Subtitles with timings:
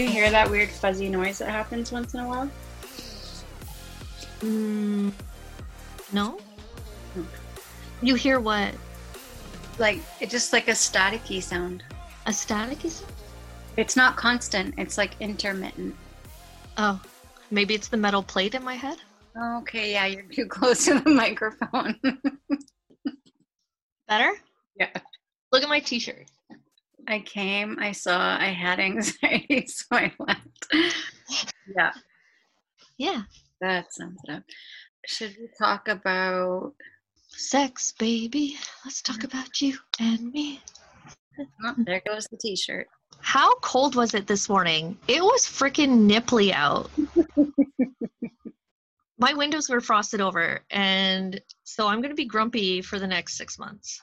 [0.00, 2.50] You hear that weird fuzzy noise that happens once in a while?
[4.40, 5.12] Mm,
[6.10, 6.40] no.
[7.12, 7.22] Hmm.
[8.00, 8.74] You hear what?
[9.78, 11.82] Like it's just like a staticky sound.
[12.24, 13.04] A static is?
[13.76, 14.74] It's not constant.
[14.78, 15.94] It's like intermittent.
[16.78, 16.98] Oh,
[17.50, 18.96] maybe it's the metal plate in my head.
[19.58, 22.00] Okay, yeah, you're too close to the microphone.
[24.08, 24.32] Better?
[24.76, 24.88] yeah.
[25.52, 26.24] Look at my T-shirt.
[27.10, 30.66] I came, I saw, I had anxiety, so I left.
[31.76, 31.90] yeah,
[32.98, 33.22] Yeah.
[33.60, 34.42] that sums it up.
[35.06, 36.72] Should we talk about?
[37.28, 38.56] Sex, baby.
[38.84, 40.60] Let's talk about you and me.
[41.64, 42.86] Oh, there goes the T-shirt.
[43.20, 44.96] How cold was it this morning?
[45.08, 46.90] It was freaking nipply out.
[49.18, 53.58] my windows were frosted over, and so I'm gonna be grumpy for the next six
[53.58, 54.00] months.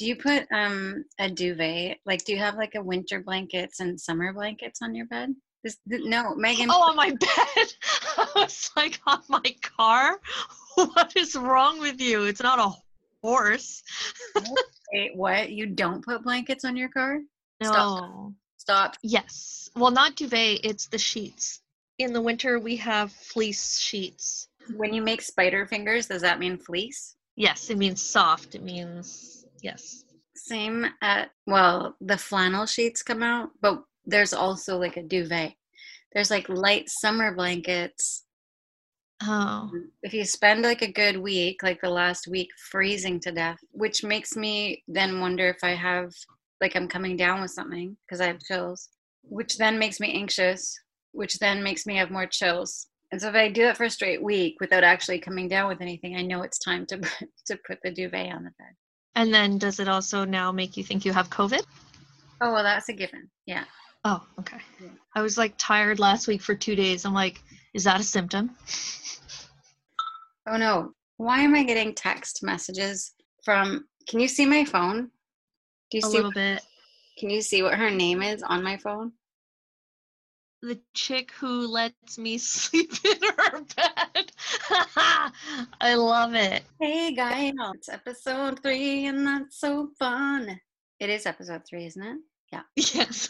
[0.00, 1.98] Do you put um a duvet?
[2.06, 5.34] Like, do you have like a winter blankets and summer blankets on your bed?
[5.62, 6.70] This, th- no, Megan.
[6.70, 7.26] Oh, on my bed.
[8.16, 10.18] I was like, on my car.
[10.76, 12.24] What is wrong with you?
[12.24, 12.70] It's not a
[13.22, 13.82] horse.
[14.94, 15.50] Wait, what?
[15.50, 17.18] You don't put blankets on your car?
[17.60, 17.68] No.
[17.68, 18.32] Stop.
[18.56, 18.96] Stop.
[19.02, 19.68] Yes.
[19.76, 20.60] Well, not duvet.
[20.64, 21.60] It's the sheets.
[21.98, 24.48] In the winter, we have fleece sheets.
[24.74, 27.16] When you make spider fingers, does that mean fleece?
[27.36, 28.54] Yes, it means soft.
[28.54, 30.04] It means yes.
[30.36, 35.54] Same at well, the flannel sheets come out, but there's also like a duvet.
[36.12, 38.24] There's like light summer blankets.
[39.22, 39.32] Oh.
[39.32, 43.58] Um, if you spend like a good week, like the last week, freezing to death,
[43.72, 46.12] which makes me then wonder if I have
[46.60, 48.88] like I'm coming down with something because I have chills,
[49.22, 50.78] which then makes me anxious,
[51.12, 52.86] which then makes me have more chills.
[53.12, 55.80] And so if I do it for a straight week without actually coming down with
[55.80, 58.74] anything, I know it's time to put, to put the duvet on the bed.
[59.14, 61.62] And then does it also now make you think you have COVID?
[62.40, 63.28] Oh well, that's a given.
[63.46, 63.64] Yeah.
[64.04, 64.58] Oh, okay.
[64.80, 64.88] Yeah.
[65.14, 67.04] I was like tired last week for two days.
[67.04, 67.42] I'm like,
[67.74, 68.56] is that a symptom?
[70.48, 70.92] Oh no.
[71.18, 73.12] Why am I getting text messages
[73.44, 75.10] from can you see my phone?
[75.90, 76.62] Do you A see little bit.
[77.18, 79.12] can you see what her name is on my phone?
[80.62, 84.32] The chick who lets me sleep in her bed.
[85.80, 86.64] I love it.
[86.78, 90.60] Hey guys, it's episode three and that's so fun.
[90.98, 92.18] It is episode three, isn't it?
[92.52, 92.62] Yeah.
[92.76, 93.28] Yes.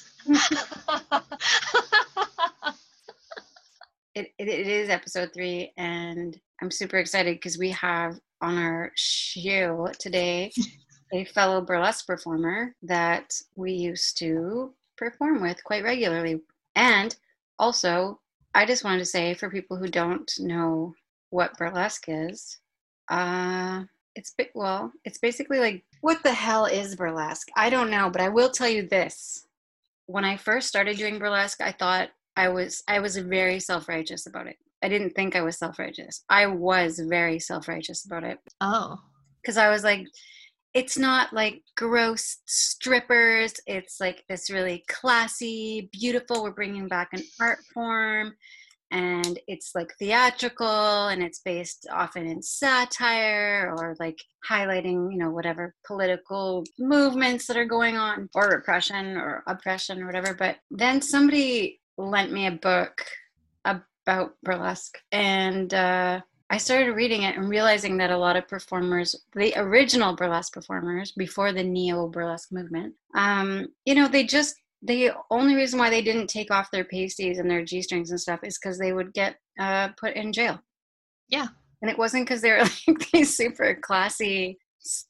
[4.16, 8.90] It, it, it is episode three, and I'm super excited because we have on our
[8.96, 10.50] show today
[11.12, 16.40] a fellow burlesque performer that we used to perform with quite regularly.
[16.74, 17.14] And
[17.58, 18.20] also,
[18.54, 20.94] I just wanted to say for people who don't know
[21.30, 22.58] what burlesque is,
[23.08, 27.48] uh, it's bi- well, it's basically like what the hell is burlesque?
[27.56, 29.46] I don't know, but I will tell you this.
[30.06, 34.46] When I first started doing burlesque, I thought I was I was very self-righteous about
[34.46, 34.56] it.
[34.82, 36.24] I didn't think I was self-righteous.
[36.28, 38.98] I was very self-righteous about it oh.
[39.42, 40.06] because I was like,
[40.72, 43.54] it's not like gross strippers.
[43.66, 46.42] It's like this really classy, beautiful.
[46.42, 48.34] We're bringing back an art form,
[48.92, 55.30] and it's like theatrical, and it's based often in satire or like highlighting, you know,
[55.30, 60.34] whatever political movements that are going on, or repression or oppression or whatever.
[60.34, 63.04] But then somebody lent me a book
[63.64, 66.20] about burlesque, and uh,
[66.52, 71.12] I started reading it and realizing that a lot of performers, the original burlesque performers
[71.12, 76.02] before the neo burlesque movement, um, you know, they just the only reason why they
[76.02, 79.12] didn't take off their pasties and their g strings and stuff is because they would
[79.12, 80.58] get uh, put in jail.
[81.28, 81.48] Yeah.
[81.82, 84.58] and it wasn't because they were like these super classy,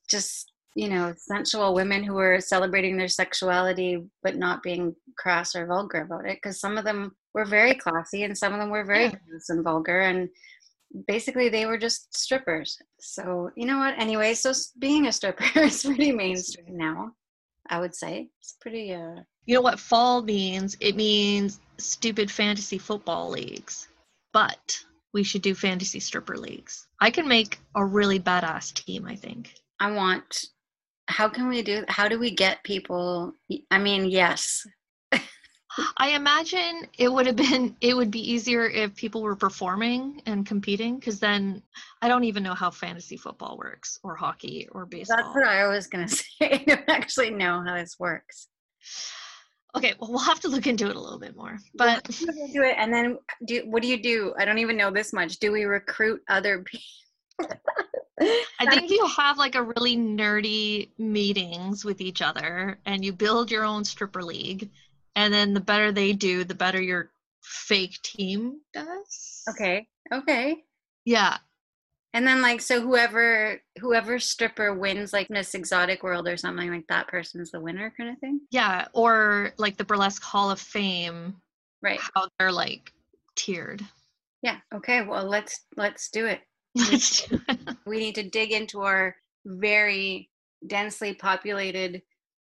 [0.08, 5.66] just you know, sensual women who were celebrating their sexuality but not being crass or
[5.66, 6.36] vulgar about it.
[6.36, 9.10] Because some of them were very classy and some of them were very Yeah.
[9.10, 10.28] crass and vulgar and
[11.06, 15.84] basically they were just strippers so you know what anyway so being a stripper is
[15.84, 17.10] pretty mainstream now
[17.68, 19.16] i would say it's pretty uh
[19.46, 20.76] You know what fall means?
[20.80, 23.88] It means stupid fantasy football leagues.
[24.32, 24.78] But
[25.12, 26.86] we should do fantasy stripper leagues.
[27.00, 29.54] I can make a really badass team, I think.
[29.80, 30.46] i want
[31.08, 33.32] how can we do how do we get people
[33.70, 34.64] i mean yes
[35.96, 40.44] I imagine it would have been it would be easier if people were performing and
[40.44, 41.62] competing because then
[42.02, 45.18] I don't even know how fantasy football works or hockey or baseball.
[45.18, 48.48] that's what i was gonna say i don't actually know how this works
[49.76, 51.56] Okay, well we'll have to look into it a little bit more.
[51.76, 54.90] But We'll do it and then do what do you do i don't even know
[54.90, 56.84] this much do we recruit other people
[58.60, 63.50] I think you have like a really nerdy meetings with each other and you build
[63.50, 64.68] your own stripper league
[65.16, 67.10] and then the better they do, the better your
[67.42, 69.42] fake team does.
[69.50, 69.86] Okay.
[70.12, 70.56] Okay.
[71.04, 71.38] Yeah.
[72.12, 76.86] And then like so whoever whoever stripper wins like Miss Exotic World or something like
[76.88, 78.40] that person's the winner kind of thing.
[78.50, 78.86] Yeah.
[78.92, 81.36] Or like the Burlesque Hall of Fame,
[81.82, 82.00] Right.
[82.14, 82.92] how they're like
[83.36, 83.82] tiered.
[84.42, 84.56] Yeah.
[84.74, 85.02] Okay.
[85.02, 86.40] Well, let's let's do it.
[86.76, 87.58] Let's do it.
[87.84, 90.30] We need to dig into our very
[90.68, 92.00] densely populated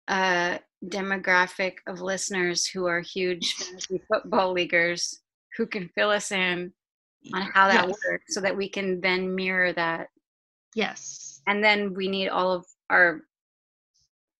[0.08, 5.20] uh demographic of listeners who are huge fantasy football leaguers
[5.56, 6.72] who can fill us in
[7.34, 7.96] on how that Yes.
[8.08, 10.08] works so that we can then mirror that
[10.74, 11.40] Yes.
[11.46, 13.20] and then we need all of our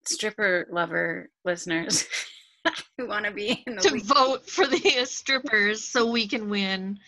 [0.04, 2.06] stripper lover listeners
[2.98, 4.02] who want to be in the To league.
[4.04, 6.98] vote for the strippers so we can win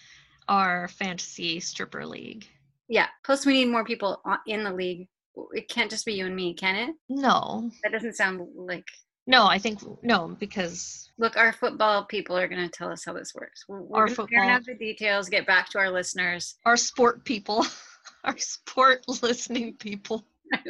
[0.49, 2.47] our fantasy stripper league.
[2.89, 3.07] Yeah.
[3.25, 5.09] Plus, we need more people in the league.
[5.53, 6.95] It can't just be you and me, can it?
[7.09, 7.71] No.
[7.83, 8.85] That doesn't sound like.
[9.27, 13.13] No, I think no, because Look, our football people are going to tell us how
[13.15, 13.65] this works.
[13.69, 15.29] We're, we're Our gonna iron football- out the details.
[15.29, 16.57] Get back to our listeners.
[16.67, 17.65] our sport people,
[18.25, 20.25] our sport listening people.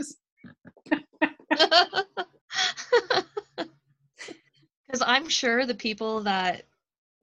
[4.87, 6.67] Because I'm sure the people that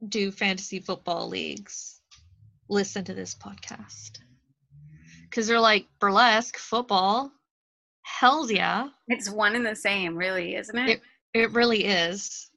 [0.08, 2.02] do fantasy football leagues
[2.68, 4.20] listen to this podcast.
[5.32, 7.32] Because they're like, burlesque, football,
[8.04, 8.90] hells yeah.
[9.08, 10.90] it's one and the same, really, isn't it?
[10.90, 11.02] It-
[11.34, 12.50] It really is.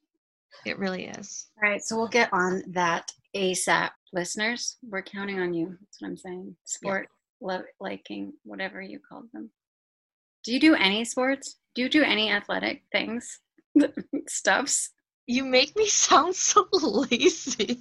[0.67, 1.47] It really is.
[1.63, 4.77] All right, so we'll get on that ASAP, listeners.
[4.83, 5.77] We're counting on you.
[5.81, 6.57] That's what I'm saying.
[6.65, 7.09] Sport,
[7.41, 9.51] lo- liking, whatever you called them.
[10.43, 11.57] Do you do any sports?
[11.77, 13.39] Do you do any athletic things?
[14.29, 14.91] Stuffs?
[15.27, 17.79] You make me sound so lazy.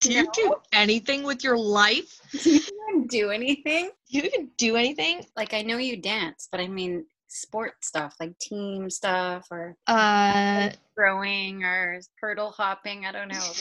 [0.00, 2.20] Do you do anything with your life?
[3.12, 3.90] Do you even do anything?
[4.10, 5.26] Do you even do anything?
[5.36, 10.70] Like, I know you dance, but I mean sport stuff, like team stuff or Uh,
[10.94, 13.04] throwing or hurdle hopping.
[13.04, 13.52] I don't know.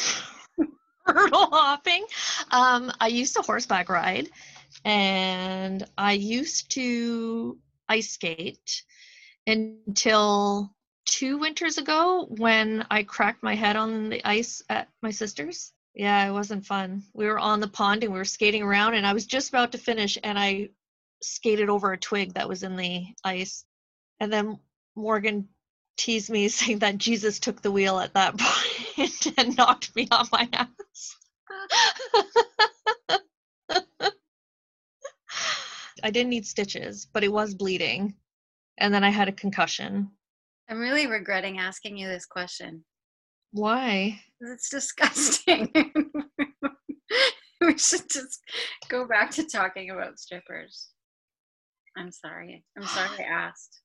[1.06, 2.06] hurdle hopping.
[2.52, 4.30] Um, I used to horseback ride,
[4.86, 7.58] and I used to
[7.90, 8.84] ice skate
[9.48, 10.74] until
[11.04, 15.74] two winters ago when I cracked my head on the ice at my sister's.
[15.94, 17.04] Yeah, it wasn't fun.
[17.14, 19.74] We were on the pond and we were skating around, and I was just about
[19.74, 20.70] to finish, and I
[21.22, 23.66] skated over a twig that was in the ice.
[24.20, 24.60] And then
[24.96, 25.50] Morgan
[25.98, 28.38] teased me saying that Jesus took the wheel at that
[28.98, 31.18] point and knocked me on my ass.
[36.04, 38.16] I didn't need stitches, but it was bleeding.
[38.78, 40.10] And then I had a concussion.
[40.68, 42.84] I'm really regretting asking you this question.
[43.52, 44.22] Why?
[44.40, 45.72] It's disgusting.
[47.62, 48.40] we should just
[48.90, 50.90] go back to talking about strippers.
[51.98, 52.64] I'm sorry.
[52.78, 53.82] I'm sorry I asked.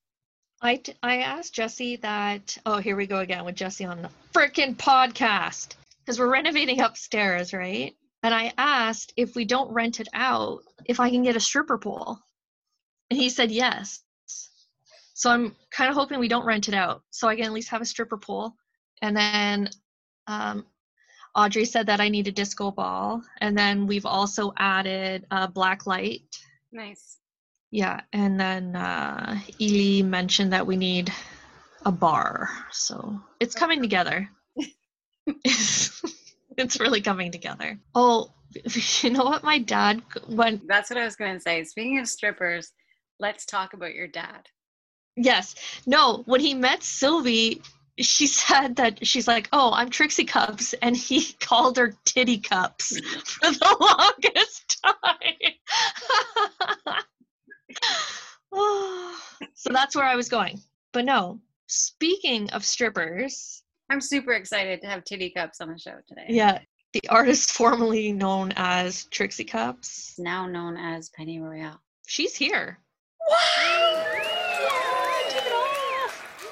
[0.63, 2.57] I, t- I asked Jesse that.
[2.65, 5.75] Oh, here we go again with Jesse on the freaking podcast.
[5.99, 7.95] Because we're renovating upstairs, right?
[8.23, 11.79] And I asked if we don't rent it out, if I can get a stripper
[11.79, 12.19] pole.
[13.11, 14.01] And he said yes.
[15.15, 17.71] So I'm kind of hoping we don't rent it out so I can at least
[17.71, 18.55] have a stripper pole.
[19.03, 19.69] And then
[20.27, 20.67] um,
[21.35, 23.23] Audrey said that I need a disco ball.
[23.41, 26.23] And then we've also added a black light
[26.73, 27.19] Nice.
[27.71, 31.13] yeah, and then uh, Ely mentioned that we need
[31.85, 34.29] a bar, so it's coming together.
[35.27, 37.79] it's really coming together.
[37.95, 38.33] Oh,
[39.03, 39.43] you know what?
[39.45, 40.67] My dad went.
[40.67, 41.65] That's what I was going to say.
[41.65, 42.73] Speaking of strippers,
[43.21, 44.49] let's talk about your dad.
[45.17, 45.55] Yes,
[45.87, 46.23] no.
[46.27, 47.63] When he met Sylvie,
[48.01, 52.99] she said that she's like, "Oh, I'm Trixie Cups," and he called her Titty Cups
[53.25, 53.77] for the
[54.25, 55.53] longest time.
[59.55, 60.61] so that's where I was going.
[60.93, 65.97] But no, speaking of strippers, I'm super excited to have Titty Cups on the show
[66.09, 66.27] today.
[66.29, 66.59] yeah,
[66.93, 71.81] the artist formerly known as Trixie Cups, Now known as Penny Royale.
[72.07, 72.79] she's here.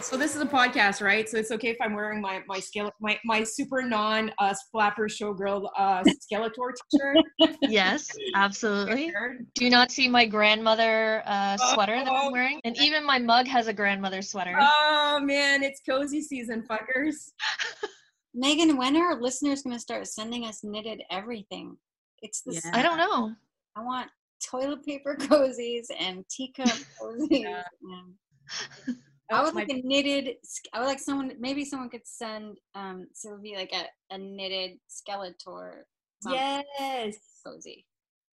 [0.05, 1.27] So this is a podcast, right?
[1.27, 5.09] So it's okay if I'm wearing my my scale my my super non uh flapper
[5.09, 7.17] showgirl uh Skeletor t-shirt.
[7.63, 9.13] Yes, absolutely.
[9.55, 12.61] Do you not see my grandmother uh, sweater that I'm wearing?
[12.65, 14.55] And even my mug has a grandmother sweater.
[14.61, 17.31] Oh man, it's cozy season, fuckers.
[18.35, 21.79] Megan, when are listeners going to start sending us knitted everything?
[22.21, 22.73] It's the Yeah.
[22.75, 23.33] I don't know.
[23.75, 24.11] I want
[24.45, 26.69] toilet paper cozies and teacup
[27.01, 27.29] cozies.
[27.31, 27.63] Yeah.
[27.83, 28.97] and-
[29.31, 30.37] I That's would like my- a knitted.
[30.73, 31.33] I would like someone.
[31.39, 35.83] Maybe someone could send um Sylvie like a, a knitted Skeletor.
[36.23, 37.17] something yes.
[37.45, 37.87] cozy.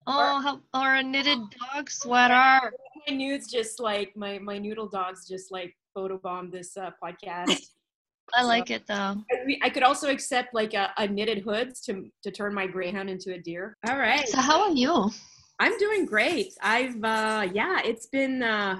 [0.07, 1.37] Oh, how, or a knitted
[1.73, 2.71] dog sweater.
[3.07, 7.61] My nudes just like my my noodle dogs just like photobombed this uh, podcast.
[8.33, 9.17] I like it though.
[9.31, 13.09] I, I could also accept like a, a knitted hoods to to turn my greyhound
[13.09, 13.77] into a deer.
[13.87, 14.27] All right.
[14.27, 15.11] So how are you?
[15.59, 16.53] I'm doing great.
[16.61, 18.79] I've uh yeah, it's been uh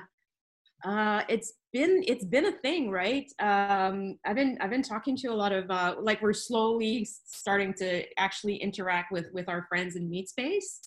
[0.83, 3.31] uh it's been it's been a thing, right?
[3.39, 7.73] Um I've been I've been talking to a lot of uh like we're slowly starting
[7.75, 10.79] to actually interact with with our friends in meat space.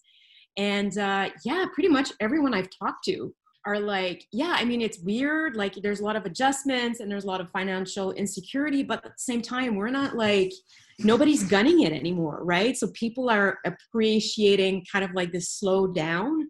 [0.56, 3.34] And uh yeah, pretty much everyone I've talked to
[3.64, 5.56] are like, yeah, I mean, it's weird.
[5.56, 9.12] Like, there's a lot of adjustments and there's a lot of financial insecurity, but at
[9.12, 10.52] the same time, we're not like,
[10.98, 12.76] nobody's gunning it anymore, right?
[12.76, 16.48] So people are appreciating kind of like this slow down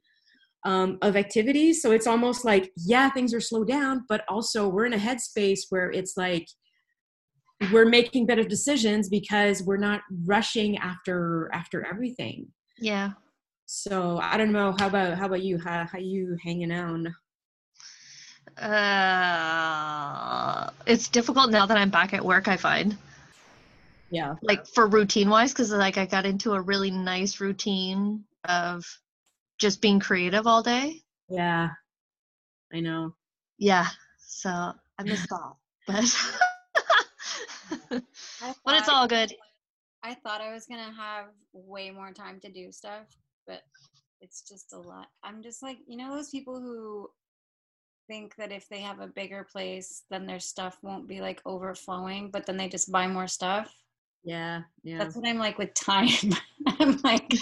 [0.64, 1.82] um, of activities.
[1.82, 5.60] So it's almost like, yeah, things are slowed down, but also we're in a headspace
[5.70, 6.46] where it's like,
[7.72, 12.48] we're making better decisions because we're not rushing after after everything
[12.80, 13.10] Yeah.
[13.66, 17.06] so i don't know how about how about you how, how you hanging out
[18.60, 22.48] Uh, it's difficult now that I'm back at work.
[22.48, 22.96] I find
[24.10, 28.84] yeah like for routine wise, because like I got into a really nice routine of
[29.62, 31.00] just being creative all day.
[31.30, 31.68] yeah
[32.74, 33.14] i know
[33.58, 33.86] Yeah.
[34.18, 35.52] So I miss that,
[35.86, 36.08] but
[38.64, 39.32] but it's all good.
[40.02, 43.06] I thought I was gonna have way more time to do stuff,
[43.46, 43.62] but
[44.20, 45.06] it's just a lot.
[45.22, 47.08] I'm just like, you know, those people who
[48.08, 52.30] think that if they have a bigger place, then their stuff won't be like overflowing,
[52.32, 53.72] but then they just buy more stuff.
[54.24, 56.08] Yeah yeah That's what I'm like with time.
[56.66, 57.32] I'm like,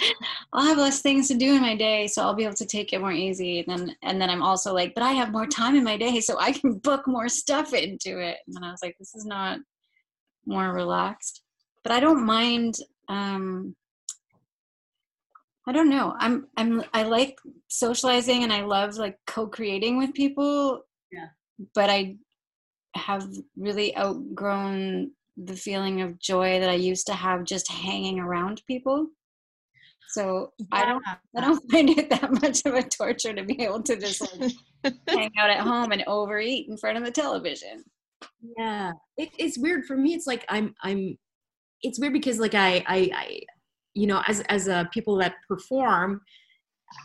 [0.53, 2.91] I'll have less things to do in my day, so I'll be able to take
[2.91, 3.59] it more easy.
[3.59, 6.21] And then, and then I'm also like, but I have more time in my day,
[6.21, 8.37] so I can book more stuff into it.
[8.45, 9.59] And then I was like, this is not
[10.45, 11.43] more relaxed.
[11.83, 12.77] But I don't mind.
[13.09, 13.75] Um,
[15.67, 16.15] I don't know.
[16.17, 20.81] I'm I'm I like socializing and I love like co-creating with people.
[21.11, 21.27] Yeah.
[21.75, 22.17] But I
[22.95, 25.11] have really outgrown
[25.45, 29.07] the feeling of joy that I used to have just hanging around people.
[30.09, 31.03] So I don't
[31.35, 34.51] I don't find it that much of a torture to be able to just like
[35.07, 37.83] hang out at home and overeat in front of the television.
[38.57, 38.91] yeah.
[39.17, 39.85] It, it's weird.
[39.85, 41.17] For me it's like i'm i'm
[41.81, 43.39] it's weird because like i i, I
[43.93, 46.21] you know as as uh, people that perform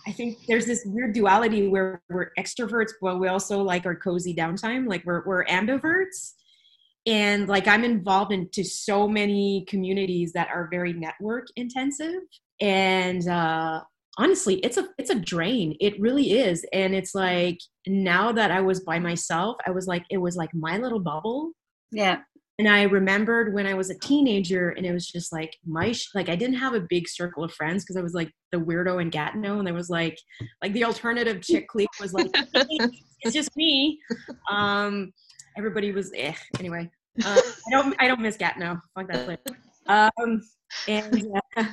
[0.06, 4.34] i think there's this weird duality where we're extroverts but we also like our cozy
[4.34, 4.88] downtime.
[4.88, 6.34] Like we're, we're ambiverts
[7.06, 12.22] and like i'm involved into so many communities that are very network intensive.
[12.60, 13.82] And uh
[14.18, 15.76] honestly it's a it's a drain.
[15.80, 16.64] It really is.
[16.72, 20.50] And it's like now that i was by myself i was like it was like
[20.54, 21.52] my little bubble.
[21.92, 22.18] Yeah.
[22.58, 26.08] and i remembered when i was a teenager and it was just like my sh-
[26.14, 29.00] like i didn't have a big circle of friends because i was like the weirdo
[29.00, 30.18] in gatineau and there was like
[30.62, 32.66] like the alternative chick clique was like "Hey,
[33.22, 34.00] it's just me.
[34.50, 35.12] Um
[35.56, 36.34] everybody was eh.
[36.58, 36.90] anyway
[37.24, 39.38] uh, i don't i don't miss gatineau fuck that place
[39.86, 40.40] um
[40.88, 41.64] and uh,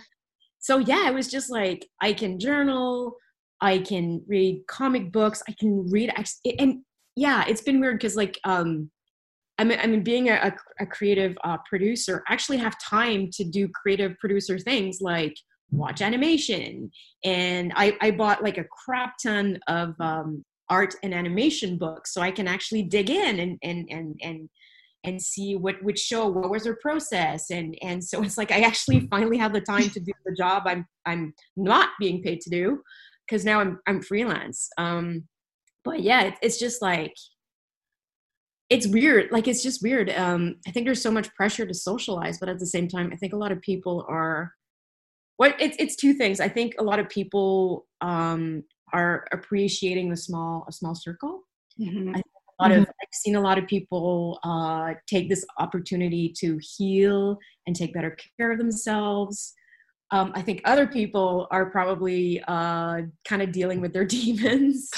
[0.60, 3.16] so yeah it was just like i can journal
[3.62, 6.12] i can read comic books i can read
[6.60, 6.84] and
[7.16, 8.90] yeah it's been weird because like um
[9.60, 13.44] I mean, I mean, being a, a, creative uh, producer, I actually have time to
[13.44, 15.36] do creative producer things like
[15.72, 16.92] watch animation.
[17.24, 22.22] And I, I bought like a crap ton of um, art and animation books, so
[22.22, 24.50] I can actually dig in and and and and
[25.04, 28.62] and see what which show what was their process and and so it's like I
[28.62, 32.50] actually finally have the time to do the job I'm I'm not being paid to
[32.50, 32.82] do
[33.28, 34.70] because now I'm I'm freelance.
[34.78, 35.28] Um,
[35.84, 37.14] but yeah, it, it's just like
[38.70, 42.40] it's weird like it's just weird um i think there's so much pressure to socialize
[42.40, 44.54] but at the same time i think a lot of people are
[45.38, 50.18] what it's it's two things i think a lot of people um are appreciating the
[50.18, 51.42] small a small circle
[51.80, 52.16] Mhm.
[52.18, 52.22] a
[52.64, 57.76] lot of i've seen a lot of people uh take this opportunity to heal and
[57.76, 59.54] take better care of themselves.
[60.12, 64.92] Um, I think other people are probably uh, kind of dealing with their demons.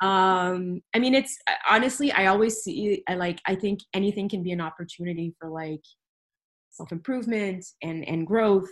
[0.00, 1.38] Um i mean it's
[1.70, 5.84] honestly i always see i like i think anything can be an opportunity for like
[6.70, 8.68] self-improvement and and growth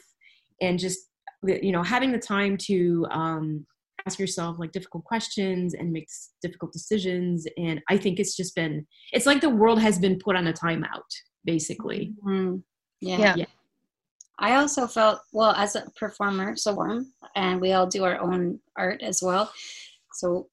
[0.60, 0.98] and just
[1.42, 3.64] you know having the time to um
[4.06, 6.08] ask yourself like difficult questions and make
[6.40, 10.36] difficult decisions and i think it's just been it's like the world has been put
[10.36, 11.00] on a timeout
[11.44, 12.62] basically Mm,
[13.02, 13.18] yeah.
[13.18, 13.34] Yeah.
[13.36, 13.44] Yeah.
[14.38, 18.58] I also felt well as a performer, so warm, and we all do our own
[18.76, 19.52] art as well.
[20.14, 20.48] So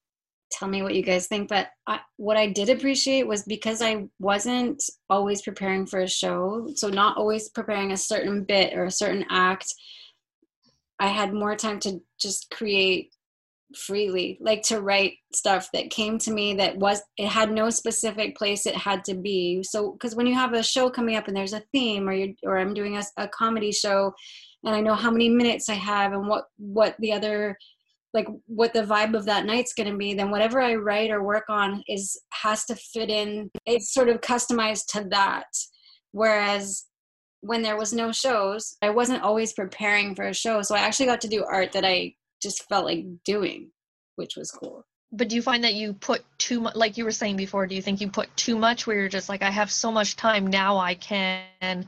[0.52, 1.48] tell me what you guys think.
[1.48, 6.68] But I, what I did appreciate was because I wasn't always preparing for a show,
[6.74, 9.72] so not always preparing a certain bit or a certain act.
[11.00, 13.12] I had more time to just create
[13.74, 18.36] freely like to write stuff that came to me that was it had no specific
[18.36, 19.62] place it had to be.
[19.62, 22.34] So because when you have a show coming up and there's a theme or you
[22.44, 24.12] or i'm doing a, a comedy show
[24.64, 27.56] and i know how many minutes i have and what what the other
[28.12, 31.22] like what the vibe of that night's going to be then whatever i write or
[31.22, 33.50] work on is has to fit in.
[33.66, 35.46] It's sort of customized to that.
[36.12, 36.86] Whereas
[37.42, 40.62] when there was no shows i wasn't always preparing for a show.
[40.62, 43.70] So i actually got to do art that i just felt like doing,
[44.16, 44.84] which was cool.
[45.12, 47.74] But do you find that you put too much, like you were saying before, do
[47.74, 50.46] you think you put too much where you're just like, I have so much time
[50.46, 51.86] now, I can,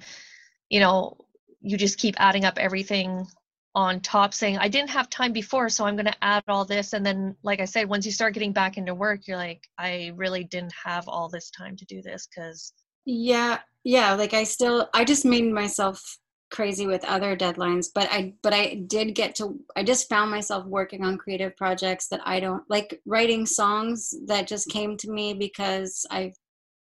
[0.69, 1.17] you know,
[1.61, 3.27] you just keep adding up everything
[3.75, 6.93] on top saying i didn't have time before so i'm going to add all this
[6.93, 10.13] and then like i said once you start getting back into work you're like i
[10.15, 12.75] really didn't have all this time to do this because
[13.07, 16.19] yeah yeah like i still i just made myself
[16.53, 20.65] crazy with other deadlines but i but i did get to i just found myself
[20.67, 25.33] working on creative projects that i don't like writing songs that just came to me
[25.33, 26.31] because i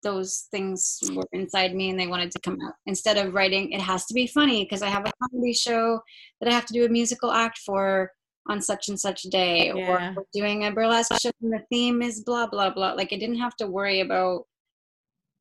[0.03, 3.79] those things were inside me and they wanted to come out instead of writing it
[3.81, 5.99] has to be funny because i have a comedy show
[6.39, 8.11] that i have to do a musical act for
[8.49, 10.13] on such and such day yeah.
[10.15, 13.39] or doing a burlesque show and the theme is blah blah blah like i didn't
[13.39, 14.45] have to worry about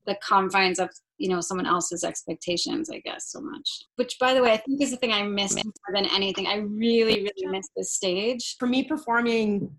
[0.06, 0.90] the confines of
[1.20, 3.68] you know someone else's expectations i guess so much.
[3.96, 6.46] Which by the way i think is the thing i miss more than anything.
[6.46, 8.56] I really really miss this stage.
[8.58, 9.70] For me performing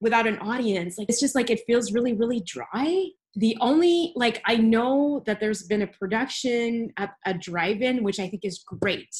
[0.00, 3.06] without an audience like it's just like it feels really really dry.
[3.36, 8.28] The only like i know that there's been a production at a drive-in which i
[8.28, 9.14] think is great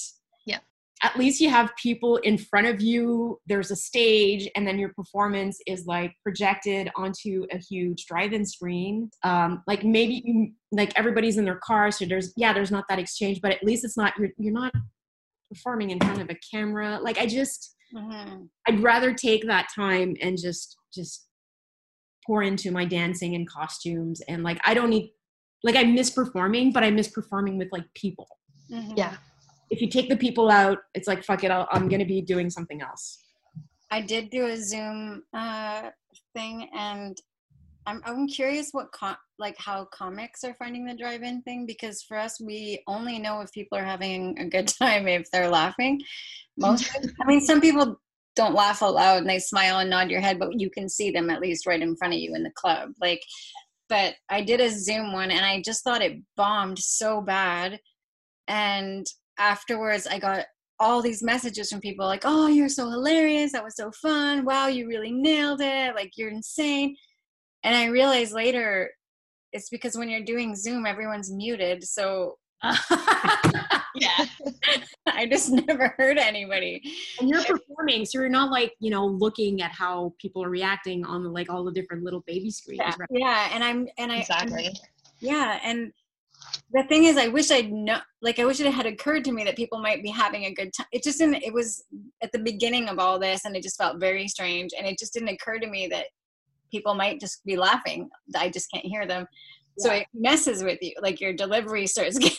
[1.02, 4.92] at least you have people in front of you there's a stage and then your
[4.94, 11.38] performance is like projected onto a huge drive-in screen um, like maybe you, like everybody's
[11.38, 14.12] in their car so there's yeah there's not that exchange but at least it's not
[14.18, 14.72] you're, you're not
[15.50, 18.44] performing in front of a camera like i just mm-hmm.
[18.68, 21.26] i'd rather take that time and just just
[22.26, 25.10] pour into my dancing and costumes and like i don't need
[25.64, 28.28] like i miss performing but i miss performing with like people
[28.70, 28.92] mm-hmm.
[28.96, 29.16] yeah
[29.70, 32.50] if you take the people out, it's like fuck it, i am to be doing
[32.50, 33.22] something else.
[33.90, 35.90] I did do a Zoom uh,
[36.34, 37.16] thing, and
[37.86, 42.16] I'm I'm curious what com- like how comics are finding the drive-in thing because for
[42.18, 46.00] us we only know if people are having a good time if they're laughing.
[46.56, 46.90] Most,
[47.22, 47.98] I mean, some people
[48.36, 51.10] don't laugh out loud and they smile and nod your head, but you can see
[51.10, 52.90] them at least right in front of you in the club.
[53.00, 53.22] Like,
[53.88, 57.80] but I did a Zoom one and I just thought it bombed so bad,
[58.46, 59.06] and
[59.40, 60.44] afterwards i got
[60.80, 63.52] all these messages from people like oh you're so hilarious.
[63.52, 64.44] That was so fun.
[64.44, 65.94] Wow you really nailed it.
[65.94, 66.96] Like you're insane.
[67.62, 68.90] And i realized later
[69.52, 71.84] it's because when you're doing zoom everyone's muted.
[71.84, 72.38] So
[73.94, 74.24] yeah.
[75.06, 76.82] I just never heard anybody.
[77.20, 81.04] And you're performing so you're not like you know looking at how people are reacting
[81.04, 83.08] on like all the different little baby screens yeah, right?
[83.10, 84.68] yeah and i'm and i exactly.
[84.68, 84.72] I'm,
[85.20, 85.92] yeah and
[86.72, 89.44] the thing is i wish i'd know like i wish it had occurred to me
[89.44, 91.84] that people might be having a good time it just didn't it was
[92.22, 95.12] at the beginning of all this and it just felt very strange and it just
[95.12, 96.06] didn't occur to me that
[96.70, 98.08] people might just be laughing.
[98.36, 99.26] I just can't hear them.
[99.78, 99.86] Yeah.
[99.86, 102.36] so it messes with you like your delivery starts getting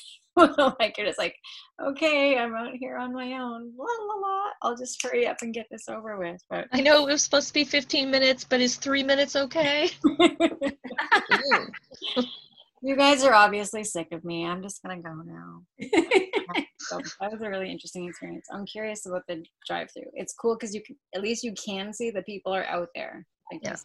[0.80, 1.34] like you're just like
[1.82, 5.54] okay i'm out here on my own la la la i'll just hurry up and
[5.54, 8.60] get this over with but i know it was supposed to be 15 minutes but
[8.60, 9.90] is three minutes okay
[12.84, 14.46] You guys are obviously sick of me.
[14.46, 15.62] I'm just gonna go now.
[16.80, 18.48] so that was a really interesting experience.
[18.52, 20.12] I'm curious about the drive-through.
[20.14, 23.26] It's cool because you can at least you can see the people are out there.
[23.52, 23.76] Like yeah.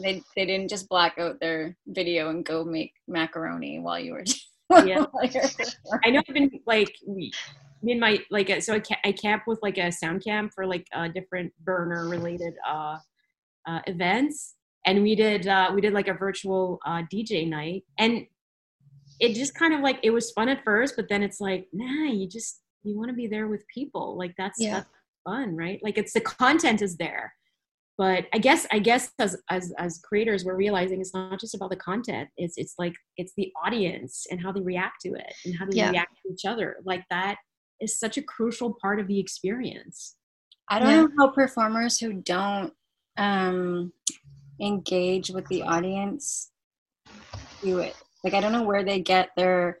[0.00, 4.24] They they didn't just black out their video and go make macaroni while you were.
[4.86, 5.04] yeah,
[6.04, 6.22] I know.
[6.26, 7.32] I've been like me
[7.82, 11.08] in my like so I, I camp with like a sound camp for like uh,
[11.08, 12.98] different burner related uh,
[13.66, 14.54] uh, events
[14.86, 18.26] and we did uh, we did like a virtual uh, DJ night, and
[19.20, 22.10] it just kind of like it was fun at first, but then it's like, nah,
[22.10, 24.16] you just you want to be there with people.
[24.16, 24.74] Like that's yeah.
[24.74, 24.88] that's
[25.24, 25.80] fun, right?
[25.82, 27.32] Like it's the content is there.
[27.96, 31.70] But I guess I guess as as as creators we're realizing it's not just about
[31.70, 32.28] the content.
[32.36, 35.76] It's it's like it's the audience and how they react to it and how they
[35.76, 35.90] yeah.
[35.90, 36.76] react to each other.
[36.84, 37.36] Like that
[37.80, 40.16] is such a crucial part of the experience.
[40.68, 41.00] I don't yeah.
[41.02, 42.72] know how performers who don't
[43.16, 43.92] um
[44.60, 46.50] engage with the audience
[47.62, 47.94] do it
[48.24, 49.78] like I don't know where they get their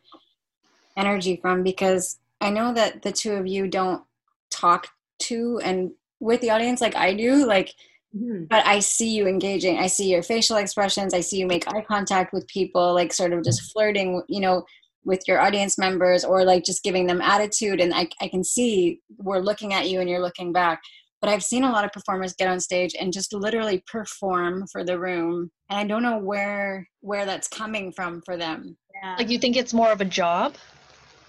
[0.96, 4.04] energy from because I know that the two of you don't
[4.50, 4.88] talk
[5.20, 7.74] to and with the audience like I do like
[8.14, 8.44] mm-hmm.
[8.44, 9.78] but I see you engaging.
[9.78, 11.14] I see your facial expressions.
[11.14, 14.64] I see you make eye contact with people like sort of just flirting you know
[15.04, 17.80] with your audience members or like just giving them attitude.
[17.80, 20.80] And I, I can see we're looking at you and you're looking back
[21.24, 24.84] but I've seen a lot of performers get on stage and just literally perform for
[24.84, 25.50] the room.
[25.70, 28.76] And I don't know where where that's coming from for them.
[28.94, 29.16] Yeah.
[29.16, 30.56] Like you think it's more of a job?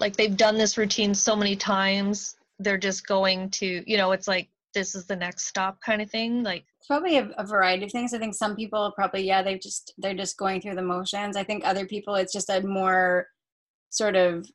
[0.01, 4.27] Like they've done this routine so many times, they're just going to, you know, it's
[4.27, 6.43] like this is the next stop kind of thing.
[6.43, 8.13] Like probably a, a variety of things.
[8.13, 11.37] I think some people probably yeah they just they're just going through the motions.
[11.37, 13.27] I think other people it's just a more
[13.91, 14.45] sort of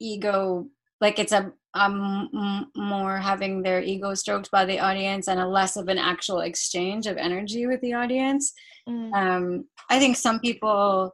[0.00, 0.66] ego
[1.00, 2.28] like it's a um
[2.76, 7.06] more having their ego stroked by the audience and a less of an actual exchange
[7.06, 8.52] of energy with the audience.
[8.88, 11.12] mm, Um, I think some people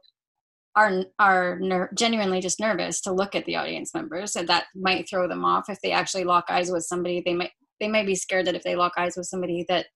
[0.75, 5.09] are are ner- genuinely just nervous to look at the audience members, and that might
[5.09, 7.21] throw them off if they actually lock eyes with somebody.
[7.25, 9.87] They might they might be scared that if they lock eyes with somebody that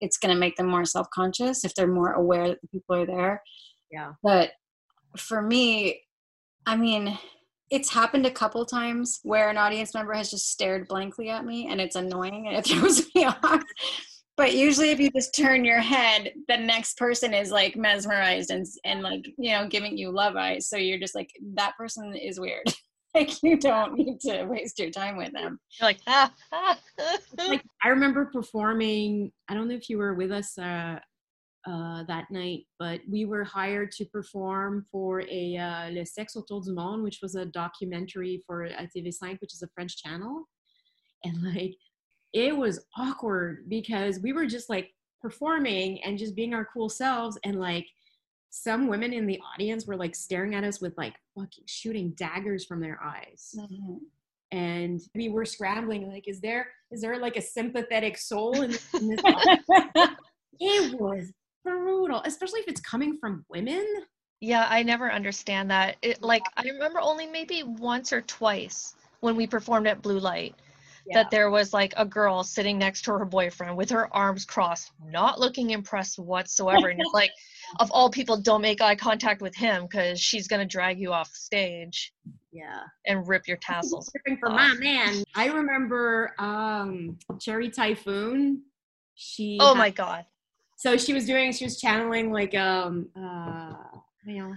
[0.00, 2.96] it's going to make them more self conscious if they're more aware that the people
[2.96, 3.42] are there.
[3.90, 4.12] Yeah.
[4.22, 4.50] But
[5.16, 6.02] for me,
[6.66, 7.18] I mean,
[7.70, 11.68] it's happened a couple times where an audience member has just stared blankly at me
[11.68, 13.62] and it's annoying and it throws me off.
[14.36, 18.66] But usually if you just turn your head, the next person is like mesmerized and
[18.84, 20.68] and like, you know, giving you love eyes.
[20.68, 22.66] So you're just like that person is weird.
[23.14, 25.58] like you don't need to waste your time with them.
[25.80, 26.78] you're like, ah, ah.
[27.48, 29.32] like I remember performing.
[29.48, 30.98] I don't know if you were with us uh,
[31.66, 36.60] uh, that night, but we were hired to perform for a uh, Le Sexe autour
[36.62, 40.48] du monde, which was a documentary for uh, TV5, which is a French channel,
[41.24, 41.74] and like
[42.32, 47.38] it was awkward because we were just like performing and just being our cool selves,
[47.44, 47.86] and like
[48.50, 52.64] some women in the audience were like staring at us with like fucking shooting daggers
[52.64, 53.54] from their eyes.
[54.52, 58.62] And I mean we were scrambling like is there is there like a sympathetic soul
[58.62, 59.20] in, this- in this
[60.60, 61.32] it was
[61.66, 63.84] brutal especially if it's coming from women
[64.40, 65.96] Yeah, I never understand that.
[66.02, 70.54] It like I remember only maybe once or twice when we performed at Blue Light
[71.14, 74.90] that there was like a girl sitting next to her boyfriend with her arms crossed,
[75.08, 76.88] not looking impressed whatsoever.
[76.88, 77.30] and it's like,
[77.80, 81.28] of all people, don't make eye contact with him because she's gonna drag you off
[81.32, 82.12] stage
[82.52, 84.10] yeah and rip your tassels.
[84.40, 84.56] For off.
[84.56, 88.62] my man i remember um cherry typhoon
[89.14, 90.24] she Oh had- my god.
[90.76, 93.74] So she was doing she was channeling like um uh
[94.26, 94.54] you know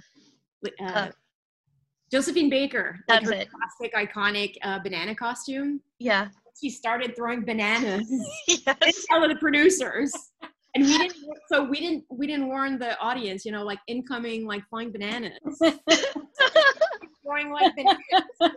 [0.85, 1.07] uh,
[2.11, 3.47] josephine baker like That's her it.
[3.49, 6.27] classic iconic uh, banana costume Yeah.
[6.59, 8.11] she started throwing bananas
[8.47, 9.05] yes.
[9.09, 10.11] tell the producers
[10.75, 11.15] and we didn't
[11.51, 15.33] so we didn't we didn't warn the audience you know like incoming like flying bananas
[17.23, 18.55] throwing like bananas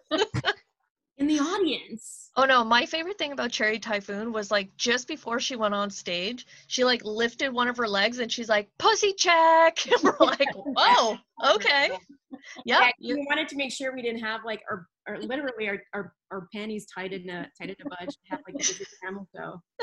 [1.19, 5.39] in the audience Oh no, my favorite thing about Cherry Typhoon was like just before
[5.39, 9.13] she went on stage, she like lifted one of her legs and she's like, pussy
[9.13, 9.79] check.
[9.87, 11.91] And we're like, whoa, okay.
[12.65, 12.91] Yeah.
[12.99, 16.15] yeah, we wanted to make sure we didn't have like our, our literally our, our,
[16.31, 19.61] our panties tied in a tied in a bunch to have like a camel toe.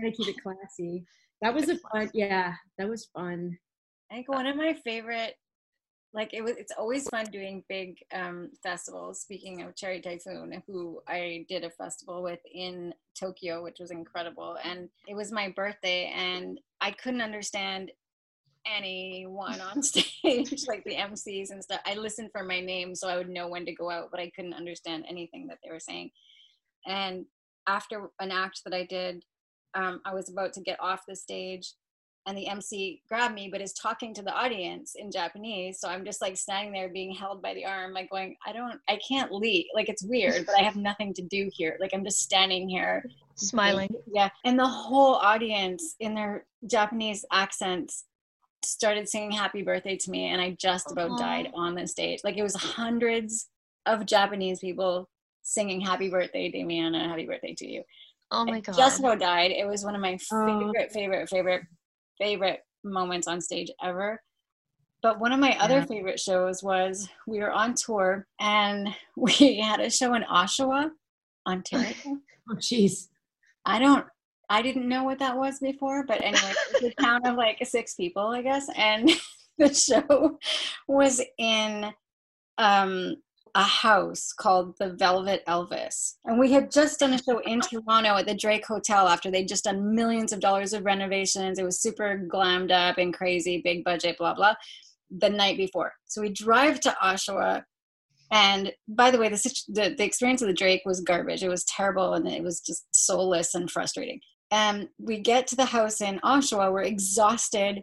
[0.00, 1.04] Gotta keep it classy.
[1.40, 3.56] That was a fun yeah, that was fun.
[4.10, 5.34] I think one of my favorite,
[6.14, 9.20] like it was, it's always fun doing big um, festivals.
[9.20, 14.58] Speaking of Cherry Typhoon, who I did a festival with in Tokyo, which was incredible,
[14.62, 17.92] and it was my birthday, and I couldn't understand
[18.66, 21.80] anyone on stage, like the MCs and stuff.
[21.86, 24.30] I listened for my name so I would know when to go out, but I
[24.34, 26.10] couldn't understand anything that they were saying.
[26.86, 27.24] And
[27.66, 29.24] after an act that I did,
[29.74, 31.72] um, I was about to get off the stage
[32.26, 35.80] and the MC grabbed me, but is talking to the audience in Japanese.
[35.80, 38.80] So I'm just like standing there being held by the arm, like going, I don't,
[38.88, 39.66] I can't leave.
[39.74, 41.76] Like it's weird, but I have nothing to do here.
[41.80, 43.04] Like I'm just standing here.
[43.34, 43.88] Smiling.
[44.12, 44.28] Yeah.
[44.44, 48.04] And the whole audience in their Japanese accents
[48.64, 50.26] started singing happy birthday to me.
[50.26, 52.20] And I just about died on the stage.
[52.22, 53.48] Like it was hundreds
[53.86, 55.08] of Japanese people
[55.42, 57.82] singing happy birthday, Damiana, happy birthday to you.
[58.30, 58.76] Oh my god.
[58.76, 59.50] just about died.
[59.50, 60.72] It was one of my Oh.
[60.92, 61.62] favorite, favorite,
[62.22, 64.20] favorite, moments on stage ever.
[65.02, 65.86] But one of my other Yeah.
[65.86, 70.90] favorite shows was we were on tour and we had a show in Oshawa,
[71.46, 71.94] Ontario.
[72.50, 73.08] Oh jeez.
[73.64, 74.04] I don't,
[74.48, 77.94] I didn't know what that was before, but anyway, it's a town of like six
[77.94, 78.66] people, I guess.
[78.76, 79.08] And
[79.58, 80.38] the show
[80.88, 81.92] was in
[82.58, 83.14] um,
[83.54, 86.14] a house called the Velvet Elvis.
[86.24, 89.48] And we had just done a show in Toronto at the Drake Hotel after they'd
[89.48, 91.58] just done millions of dollars of renovations.
[91.58, 94.54] It was super glammed up and crazy, big budget, blah, blah,
[95.10, 95.92] the night before.
[96.06, 97.64] So we drive to Oshawa.
[98.30, 101.42] And by the way, the, the, the experience of the Drake was garbage.
[101.42, 104.20] It was terrible and it was just soulless and frustrating.
[104.50, 107.82] And we get to the house in Oshawa, we're exhausted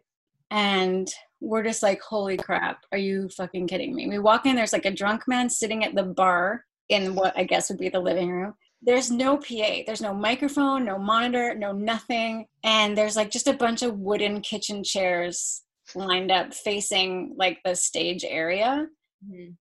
[0.52, 1.08] and
[1.42, 4.08] we're just like, holy crap, are you fucking kidding me?
[4.08, 7.44] We walk in, there's like a drunk man sitting at the bar in what I
[7.44, 8.54] guess would be the living room.
[8.82, 12.46] there's no PA, there's no microphone, no monitor, no nothing.
[12.64, 15.64] And there's like just a bunch of wooden kitchen chairs
[15.96, 18.88] lined up facing like the stage area.
[19.28, 19.56] Mhm.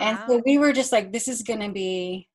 [0.00, 2.28] And so we were just like, this is to be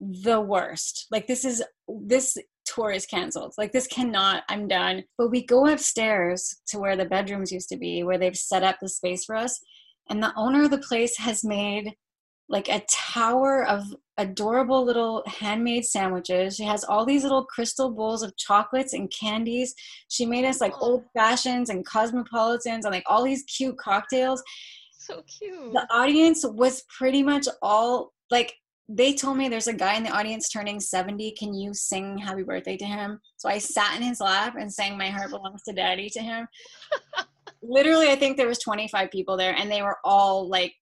[0.00, 1.06] the worst.
[1.10, 2.36] Like, this is, this
[2.74, 3.54] tour is canceled.
[3.58, 5.04] Like, this cannot, I'm done.
[5.16, 8.76] But we go upstairs to where the bedrooms used to be, where they've set up
[8.80, 9.58] the space for us.
[10.10, 11.94] And the owner of the place has made
[12.50, 13.84] like a tower of
[14.16, 16.56] adorable little handmade sandwiches.
[16.56, 19.74] She has all these little crystal bowls of chocolates and candies.
[20.08, 20.86] She made us like oh.
[20.86, 24.42] old fashions and cosmopolitans and like all these cute cocktails
[25.08, 25.72] so cute.
[25.72, 28.54] the audience was pretty much all like
[28.88, 32.42] they told me there's a guy in the audience turning 70 can you sing happy
[32.42, 33.20] birthday to him?
[33.36, 36.48] So i sat in his lap and sang my heart belongs to daddy to him.
[37.62, 40.72] Literally i think there was 25 people there and they were all like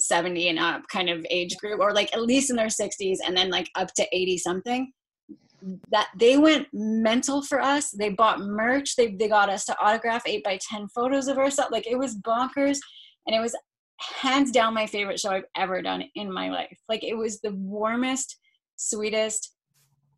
[0.00, 3.36] 70 and up kind of age group or like at least in their 60s and
[3.36, 4.92] then like up to 80 something
[5.90, 7.90] that they went mental for us.
[7.90, 8.96] They bought merch.
[8.96, 11.72] They, they got us to autograph 8 by 10 photos of ourselves.
[11.72, 12.78] Like it was bonkers
[13.26, 13.54] and it was
[14.00, 16.78] hands down my favorite show I've ever done in my life.
[16.88, 18.38] Like it was the warmest,
[18.76, 19.54] sweetest.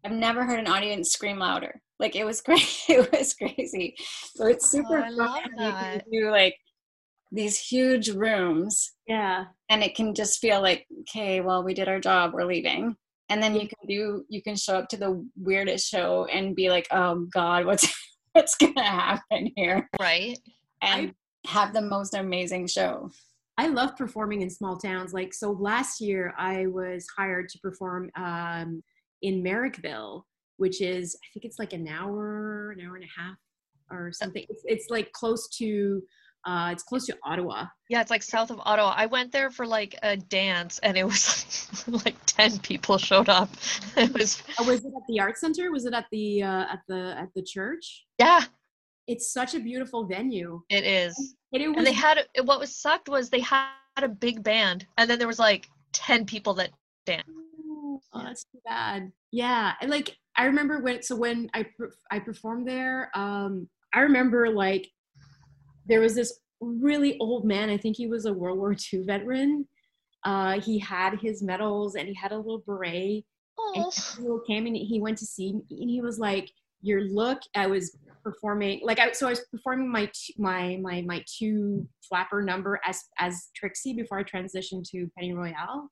[0.04, 1.80] I've never heard an audience scream louder.
[1.98, 2.66] Like it was great.
[2.88, 3.94] It was crazy.
[4.34, 6.56] So it's super Oh, fun you can do like
[7.30, 9.44] these huge rooms Yeah.
[9.70, 12.94] and it can just feel like, okay, well, we did our job, we're leaving.
[13.30, 16.68] And then you can do you can show up to the weirdest show and be
[16.68, 17.90] like, oh God, what's
[18.32, 19.88] what's gonna happen here?
[20.00, 20.38] Right.
[20.82, 21.14] And
[21.46, 23.10] have the most amazing show.
[23.58, 25.12] I love performing in small towns.
[25.12, 28.82] Like, so last year I was hired to perform um,
[29.20, 30.22] in Merrickville,
[30.56, 33.36] which is, I think it's like an hour, an hour and a half
[33.90, 34.44] or something.
[34.48, 36.02] It's, it's like close to,
[36.46, 37.66] uh, it's close to Ottawa.
[37.90, 38.94] Yeah, it's like south of Ottawa.
[38.96, 43.28] I went there for like a dance and it was like, like 10 people showed
[43.28, 43.50] up.
[43.96, 45.70] It was Oh, was it at the art center?
[45.70, 48.06] Was it at the, uh, at the, at the church?
[48.18, 48.44] yeah,
[49.06, 50.62] It's such a beautiful venue.
[50.70, 51.34] it is.
[51.52, 54.86] And it was And they had what was sucked was they had a big band
[54.96, 56.70] and then there was like 10 people that
[57.04, 57.28] danced.
[58.14, 59.10] Oh, that's too bad.
[59.30, 61.66] Yeah, and like I remember when so when I
[62.10, 64.88] I performed there, um, I remember like
[65.86, 67.70] there was this really old man.
[67.70, 69.66] I think he was a World War II veteran.
[70.24, 73.24] Uh, he had his medals and he had a little beret.
[73.58, 73.72] Oh.
[73.74, 76.50] And he came and he went to see me and he was like,
[76.82, 81.02] "Your look." I was performing like I so I was performing my t- my my
[81.02, 85.88] my two flapper number as as Trixie before I transitioned to Penny Royale,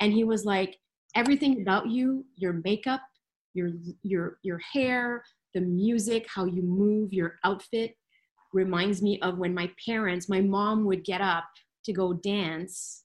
[0.00, 0.76] and he was like,
[1.14, 3.02] "Everything about you, your makeup,
[3.54, 3.70] your
[4.02, 7.94] your your hair, the music, how you move, your outfit."
[8.54, 11.44] reminds me of when my parents my mom would get up
[11.84, 13.04] to go dance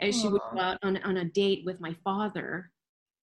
[0.00, 2.70] and she would go out on, on a date with my father.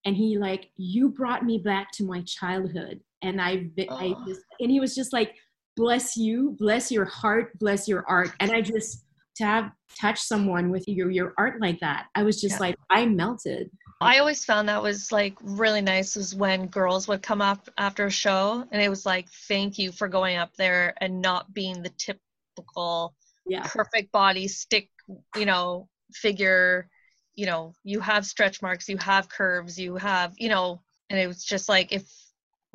[0.05, 3.51] And he like you brought me back to my childhood and i
[3.91, 5.35] i just and he was just like
[5.75, 8.31] bless you bless your heart bless your art.
[8.39, 9.03] And i just
[9.37, 12.67] to have touched someone with your your art like that i was just Yeah.
[12.67, 13.69] like i melted.
[14.01, 18.05] I always found that was like really nice was when girls would come up after
[18.07, 21.81] a show and it was like, thank you for going up there and not being
[21.81, 23.15] the typical
[23.47, 23.63] yeah.
[23.65, 24.89] perfect body stick,
[25.37, 26.89] you know, figure,
[27.35, 31.27] you know, you have stretch marks, you have curves, you have, you know, and it
[31.27, 32.05] was just like if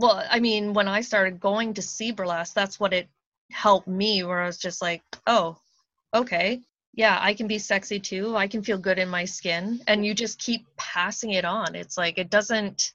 [0.01, 3.09] well, I mean, when I started going to see burlesque, that's what it
[3.53, 5.59] helped me where I was just like, oh,
[6.15, 6.61] okay.
[6.95, 8.35] Yeah, I can be sexy too.
[8.35, 9.81] I can feel good in my skin.
[9.87, 11.75] And you just keep passing it on.
[11.75, 12.93] It's like it doesn't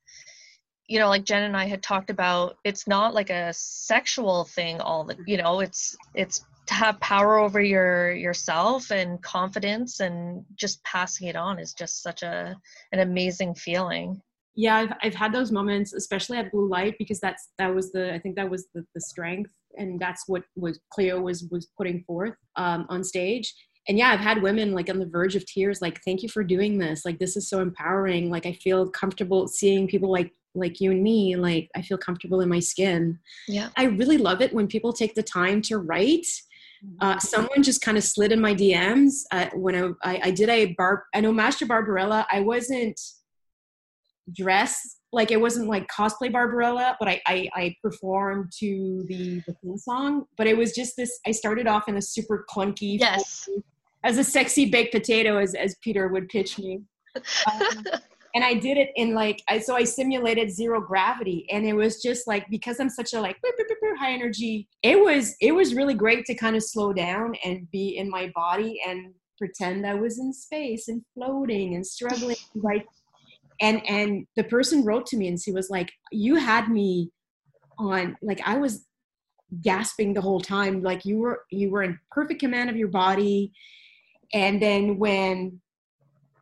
[0.88, 4.80] you know, like Jen and I had talked about, it's not like a sexual thing
[4.82, 10.44] all the you know, it's it's to have power over your yourself and confidence and
[10.56, 12.56] just passing it on is just such a
[12.92, 14.22] an amazing feeling.
[14.56, 18.14] Yeah I've, I've had those moments especially at blue light because that's that was the
[18.14, 22.04] i think that was the, the strength and that's what was cleo was was putting
[22.04, 23.54] forth um, on stage
[23.88, 26.44] and yeah i've had women like on the verge of tears like thank you for
[26.44, 30.80] doing this like this is so empowering like i feel comfortable seeing people like like
[30.80, 33.70] you and me like i feel comfortable in my skin Yeah.
[33.76, 36.28] i really love it when people take the time to write
[36.86, 37.08] Mm-hmm.
[37.08, 40.50] uh, someone just kind of slid in my DMs uh, when I, I I did
[40.50, 42.28] a bar I know Master Barbarella.
[42.30, 43.00] I wasn't
[44.34, 49.56] dressed like it wasn't like cosplay Barbarella, but I I, I performed to the the
[49.62, 50.26] theme song.
[50.38, 51.20] But it was just this.
[51.26, 53.48] I started off in a super clunky Yes.
[54.04, 56.82] as a sexy baked potato, as as Peter would pitch me.
[57.16, 57.86] Um,
[58.36, 62.02] and I did it in like I so I simulated zero gravity, and it was
[62.02, 63.38] just like because I'm such a like
[63.98, 64.68] high energy.
[64.84, 68.32] It was it was really great to kind of slow down and be in my
[68.36, 72.36] body and pretend I was in space and floating and struggling.
[72.54, 72.86] Like
[73.62, 77.10] and and the person wrote to me and she was like you had me
[77.78, 78.86] on like i was
[79.62, 83.52] gasping the whole time like you were you were in perfect command of your body.
[84.34, 85.62] And then when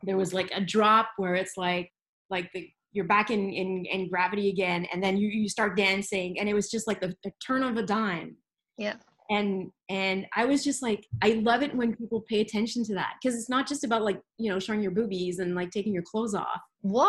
[0.02, 1.92] there was like a drop where it's like
[2.30, 6.38] like the you're back in in, in gravity again and then you, you start dancing
[6.38, 8.36] and it was just like the, the turn of a dime.
[8.76, 8.94] Yeah.
[9.30, 13.14] and and i was just like i love it when people pay attention to that
[13.22, 16.02] because it's not just about like you know showing your boobies and like taking your
[16.02, 17.08] clothes off What?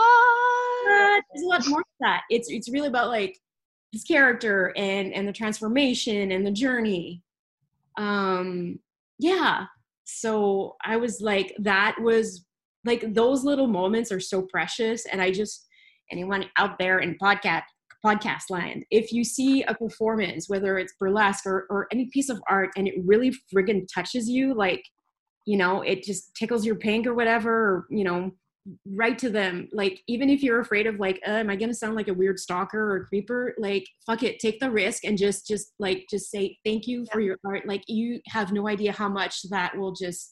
[0.85, 2.21] but there's a lot more to that.
[2.29, 3.37] It's it's really about like
[3.91, 7.21] his character and and the transformation and the journey.
[7.97, 8.79] Um
[9.19, 9.65] yeah.
[10.05, 12.45] So i was like that was
[12.85, 15.65] like those little moments are so precious and i just
[16.11, 17.63] anyone out there in podcast
[18.05, 22.39] podcast land if you see a performance whether it's burlesque or, or any piece of
[22.47, 24.83] art and it really friggin touches you like
[25.47, 28.31] you know it just tickles your pink or whatever or, you know
[28.87, 31.95] write to them like even if you're afraid of like uh, am i gonna sound
[31.95, 35.73] like a weird stalker or creeper like fuck it take the risk and just just
[35.77, 39.43] like just say thank you for your art like you have no idea how much
[39.49, 40.31] that will just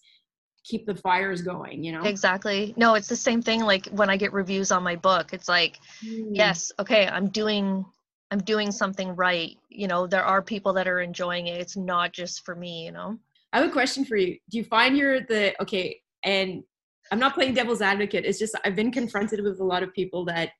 [0.65, 2.74] keep the fires going you know Exactly.
[2.78, 5.34] No, it's the same thing like when I get reviews on my book.
[5.34, 6.30] It's like, Mm.
[6.32, 7.86] yes, okay, I'm doing
[8.32, 9.58] I'm doing something right.
[9.69, 11.60] You know, there are people that are enjoying it.
[11.60, 13.19] It's not just for me, you know.
[13.52, 14.38] I have a question for you.
[14.50, 16.00] Do you find you're the okay?
[16.24, 16.63] And
[17.12, 18.26] I'm not playing devil's advocate.
[18.26, 20.52] It's just I've been confronted with a lot of people that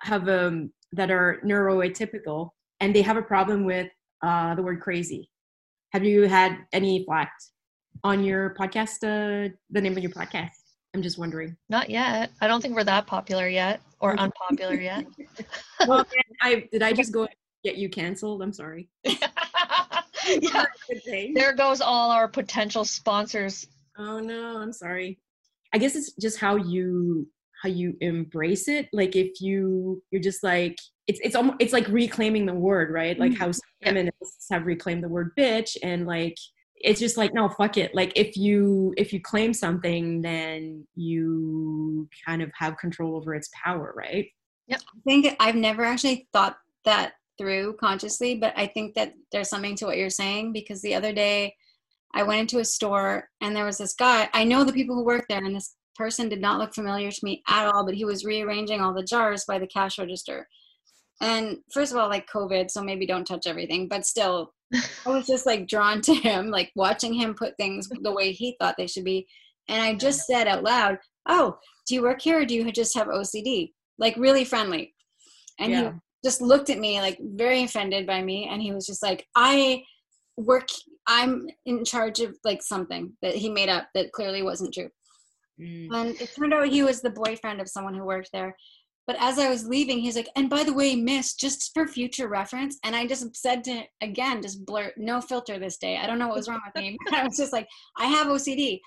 [0.00, 3.90] have um that are neuroatypical and they have a problem with
[4.22, 5.30] uh the word crazy.
[5.92, 7.32] Have you had any flack
[8.04, 9.02] on your podcast?
[9.02, 10.50] Uh, the name of your podcast?
[10.94, 11.56] I'm just wondering.
[11.68, 12.30] Not yet.
[12.40, 15.06] I don't think we're that popular yet or unpopular yet.
[15.86, 16.04] Well,
[16.42, 17.28] I did I just go
[17.64, 18.42] get you canceled?
[18.42, 18.88] I'm sorry.
[19.04, 20.64] yeah.
[21.34, 23.66] There goes all our potential sponsors.
[23.96, 25.18] Oh no, I'm sorry.
[25.72, 27.28] I guess it's just how you
[27.62, 28.88] how you embrace it.
[28.92, 30.76] Like if you you're just like
[31.06, 33.18] it's it's almost it's like reclaiming the word, right?
[33.18, 33.40] Like mm-hmm.
[33.40, 33.46] how
[33.80, 33.88] Yeah.
[33.88, 36.36] feminists have reclaimed the word bitch and like
[36.76, 42.08] it's just like no fuck it like if you if you claim something then you
[42.24, 44.26] kind of have control over its power right
[44.68, 44.76] Yeah.
[44.76, 49.76] I think I've never actually thought that through consciously, but I think that there's something
[49.76, 51.54] to what you're saying because the other day
[52.14, 54.28] I went into a store and there was this guy.
[54.32, 57.24] I know the people who work there, and this person did not look familiar to
[57.24, 60.48] me at all, but he was rearranging all the jars by the cash register.
[61.20, 65.26] And first of all, like COVID, so maybe don't touch everything, but still, I was
[65.26, 68.86] just like drawn to him, like watching him put things the way he thought they
[68.86, 69.26] should be.
[69.68, 72.96] And I just said out loud, Oh, do you work here or do you just
[72.96, 73.72] have OCD?
[73.98, 74.94] Like really friendly.
[75.58, 75.90] And he
[76.24, 78.48] just looked at me like very offended by me.
[78.50, 79.82] And he was just like, I
[80.38, 80.68] work,
[81.06, 84.88] I'm in charge of like something that he made up that clearly wasn't true.
[85.60, 85.92] Mm.
[85.92, 88.56] And it turned out he was the boyfriend of someone who worked there.
[89.06, 92.28] But as I was leaving, he's like, and by the way, miss, just for future
[92.28, 92.78] reference.
[92.84, 95.96] And I just said to again, just blurt, no filter this day.
[95.96, 96.96] I don't know what was wrong with me.
[97.12, 98.80] I was just like, I have OCD.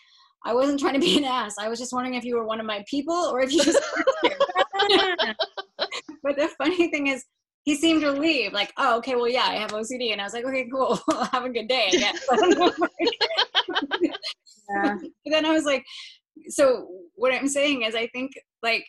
[0.45, 1.55] I wasn't trying to be an ass.
[1.59, 3.79] I was just wondering if you were one of my people or if you just
[6.23, 7.25] but the funny thing is,
[7.63, 10.11] he seemed relieved, like, oh, okay, well, yeah, I have OCD.
[10.11, 10.99] And I was like, okay, cool.
[11.31, 12.27] have a good day, I guess.
[14.69, 14.97] yeah.
[14.99, 15.85] But then I was like,
[16.49, 18.31] so what I'm saying is, I think
[18.63, 18.85] like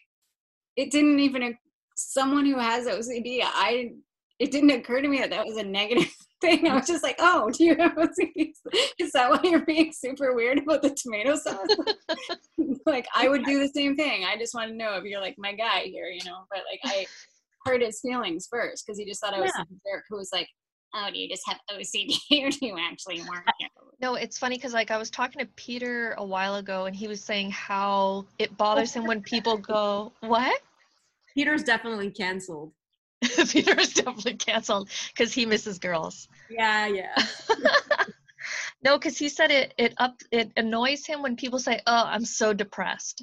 [0.76, 1.56] it didn't even
[1.96, 3.40] someone who has OCD.
[3.42, 3.90] I
[4.38, 6.66] it didn't occur to me that that was a negative thing.
[6.66, 8.52] I was just like, oh, do you have OCD?
[8.98, 11.68] Is that why you're being super weird about the tomato sauce?
[12.86, 14.24] like I would do the same thing.
[14.24, 16.44] I just want to know if you're like my guy here, you know.
[16.50, 17.06] But like I
[17.64, 19.64] hurt his feelings first because he just thought I was Yeah.
[19.64, 20.48] some jerk who was like,
[20.94, 23.68] oh, do you just have OCD or do you actually work here?
[24.00, 27.06] No, it's funny because like I was talking to Peter a while ago and he
[27.08, 30.60] was saying how it bothers him when people go, What?
[31.34, 32.72] peter's definitely canceled
[33.48, 36.28] Peter is definitely canceled because he misses girls.
[36.50, 37.14] yeah yeah
[38.84, 42.24] No, because he said it it up it annoys him when people say, "Oh, I'm
[42.24, 43.22] so depressed,"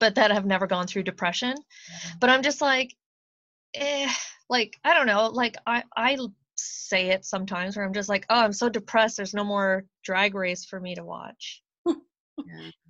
[0.00, 1.54] but that I've never gone through depression.
[2.20, 2.92] But I'm just like,
[3.76, 4.10] eh,
[4.48, 5.28] like I don't know.
[5.28, 6.18] Like I I
[6.56, 9.16] say it sometimes where I'm just like, "Oh, I'm so depressed.
[9.16, 11.62] There's no more Drag Race for me to watch."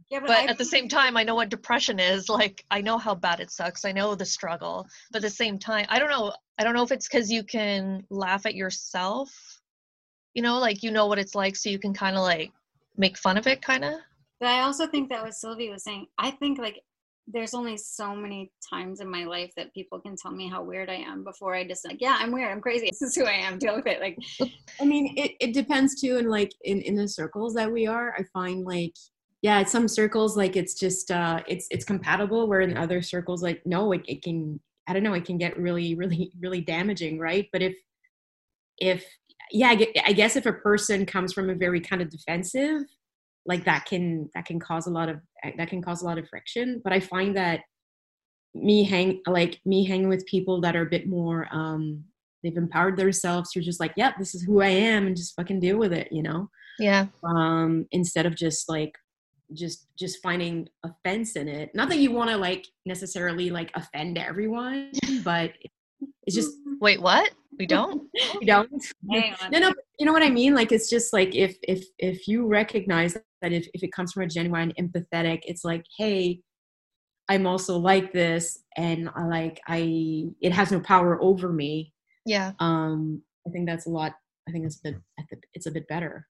[0.09, 2.29] Yeah, But I at the same time, I know what depression is.
[2.29, 3.85] Like I know how bad it sucks.
[3.85, 4.87] I know the struggle.
[5.11, 6.33] But at the same time, I don't know.
[6.59, 9.31] I don't know if it's because you can laugh at yourself.
[10.35, 12.53] You know, like you know what it's like, so you can kind of like
[12.97, 13.95] make fun of it, kind of.
[14.39, 16.83] But I also think that what Sylvie was saying, I think like
[17.29, 20.89] there's only so many times in my life that people can tell me how weird
[20.89, 22.87] I am before I just like, yeah, I'm weird, I'm crazy.
[22.91, 23.59] This is who I am.
[23.59, 24.01] Deal with it.
[24.01, 24.19] Like,
[24.81, 28.15] I mean, it, it depends too, and like in in the circles that we are,
[28.17, 28.95] I find like
[29.43, 33.43] yeah in some circles like it's just uh it's it's compatible where in other circles
[33.43, 34.59] like no it, it can
[34.89, 37.77] i don't know it can get really really really damaging right but if
[38.79, 39.05] if
[39.51, 42.83] yeah I guess if a person comes from a very kind of defensive
[43.47, 45.21] like that can that can cause a lot of
[45.57, 47.61] that can cause a lot of friction but i find that
[48.55, 52.03] me hang like me hanging with people that are a bit more um
[52.43, 55.61] they've empowered themselves to just like yep this is who i am and just fucking
[55.61, 57.07] deal with it you know Yeah.
[57.25, 58.93] um instead of just like
[59.53, 64.19] just just finding offense in it not that you want to like necessarily like offend
[64.19, 64.91] everyone
[65.25, 65.53] but
[66.27, 67.31] it's just Wait, what?
[67.59, 68.03] We don't?
[68.39, 68.71] we don't
[69.03, 72.29] no no but you know what i mean like it's just like if if if
[72.29, 73.17] you recognize
[73.47, 76.41] that if, if it comes from a genuine empathetic it's like hey
[77.29, 81.93] i'm also like this and i like i it has no power over me.
[82.25, 82.53] Yeah.
[82.59, 84.15] um i think that's a lot
[84.49, 84.97] i think it's a bit
[85.55, 86.27] it's a bit better.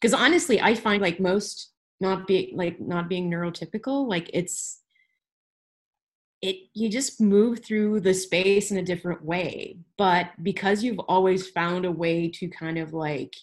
[0.00, 4.80] Because honestly i find like most not being like not being neurotypical like it's
[6.42, 9.78] it you just move through the space in a different way.
[9.96, 13.34] But because you've always found a way to kind of like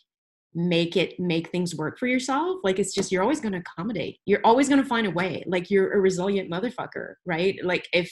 [0.54, 4.18] make it make things work for yourself like it's just you're always going to accommodate.
[4.26, 5.43] You're always going to find a way.
[5.47, 7.58] Like you're a resilient motherfucker right?
[7.64, 8.12] Like if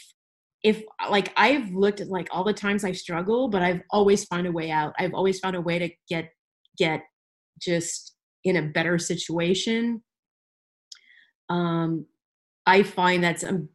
[0.62, 4.48] if like i've looked at like all the times i struggle but i've always found
[4.48, 4.94] a way out.
[5.00, 6.30] I've always found a way to get
[6.78, 7.02] get
[7.62, 10.04] just in a better situation.
[11.50, 12.06] Um
[12.66, 13.70] i find that's um,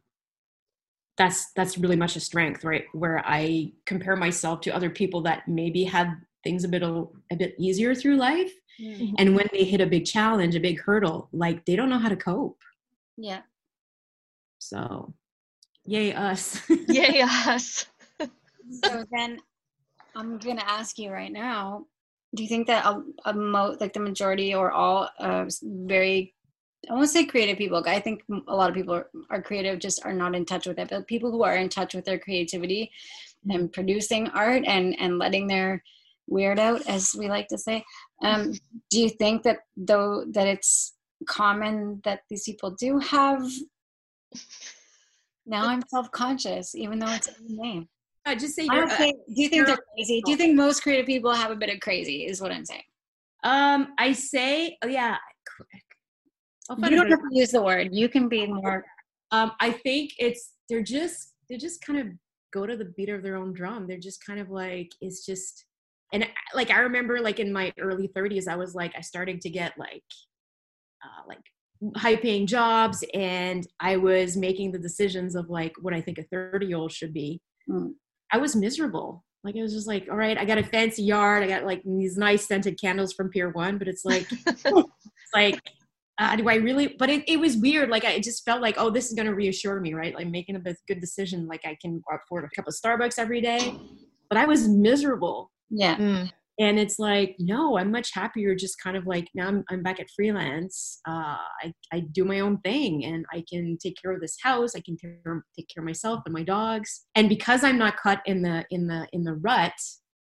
[1.17, 2.85] that's that's really much a strength right?
[2.93, 7.35] Where i compare myself to other people that maybe had things a bit a, a
[7.35, 9.13] bit easier through life Mm.
[9.19, 12.09] and when they hit a big challenge a big hurdle like they don't know how
[12.09, 12.61] to cope
[13.17, 13.39] Yeah.
[14.59, 15.13] so
[15.85, 17.85] yay us Yay, us.
[18.83, 19.37] So then
[20.13, 21.85] I'm going to ask you right now
[22.35, 26.33] do you think that a, a mo- like the majority or all uh, very
[26.89, 27.81] I won't say creative people.
[27.87, 30.77] I think a lot of people are, are creative, just are not in touch with
[30.77, 30.89] it.
[30.89, 32.91] But people who are in touch with their creativity
[33.49, 35.81] and producing art and and letting their
[36.27, 37.83] weird out, as we like to say,
[38.23, 38.53] um,
[38.89, 40.93] do you think that though that it's
[41.27, 43.41] common that these people do have?
[45.45, 47.87] Now I'm self conscious, even though it's a new name.
[48.25, 50.21] I just say I you're, don't think, do you think they're crazy?
[50.25, 52.25] Do you think most creative people have a bit of crazy?
[52.25, 52.81] Is what I'm saying.
[53.43, 55.17] um i say oh yeah
[56.69, 57.89] I'll find You don't have to use the word.
[57.93, 58.83] You can be more.
[59.31, 62.07] um i think it's they're just they just kind of
[62.51, 65.64] go to the beat of their own drum they're just kind of like it's just
[66.13, 69.49] and like i remember like in my early 30s i was like i started to
[69.49, 70.03] get like
[71.03, 71.39] uh like
[71.97, 76.23] high paying jobs and i was making the decisions of like what i think a
[76.23, 77.93] 30 year old should be Mm.
[78.31, 81.41] i was miserable like it was just like all right i got a fancy yard
[81.41, 85.59] i got like these nice scented candles from pier one but it's like it's like
[86.17, 86.95] uh, do I really?
[86.97, 87.89] But it, it was weird.
[87.89, 90.15] Like I just felt like, oh, this is going to reassure me, right?
[90.15, 91.45] Like making a good decision.
[91.47, 93.77] Like I can afford a cup of Starbucks every day.
[94.29, 95.95] But I was miserable, Yeah.
[95.97, 96.31] Mm.
[96.59, 98.55] and it's like, no, I'm much happier.
[98.55, 100.99] Just kind of like now I'm I'm back at freelance.
[101.07, 104.75] Uh, I I do my own thing, and I can take care of this house.
[104.75, 107.05] I can take care, take care of myself and my dogs.
[107.15, 109.73] And because I'm not caught in the in the in the rut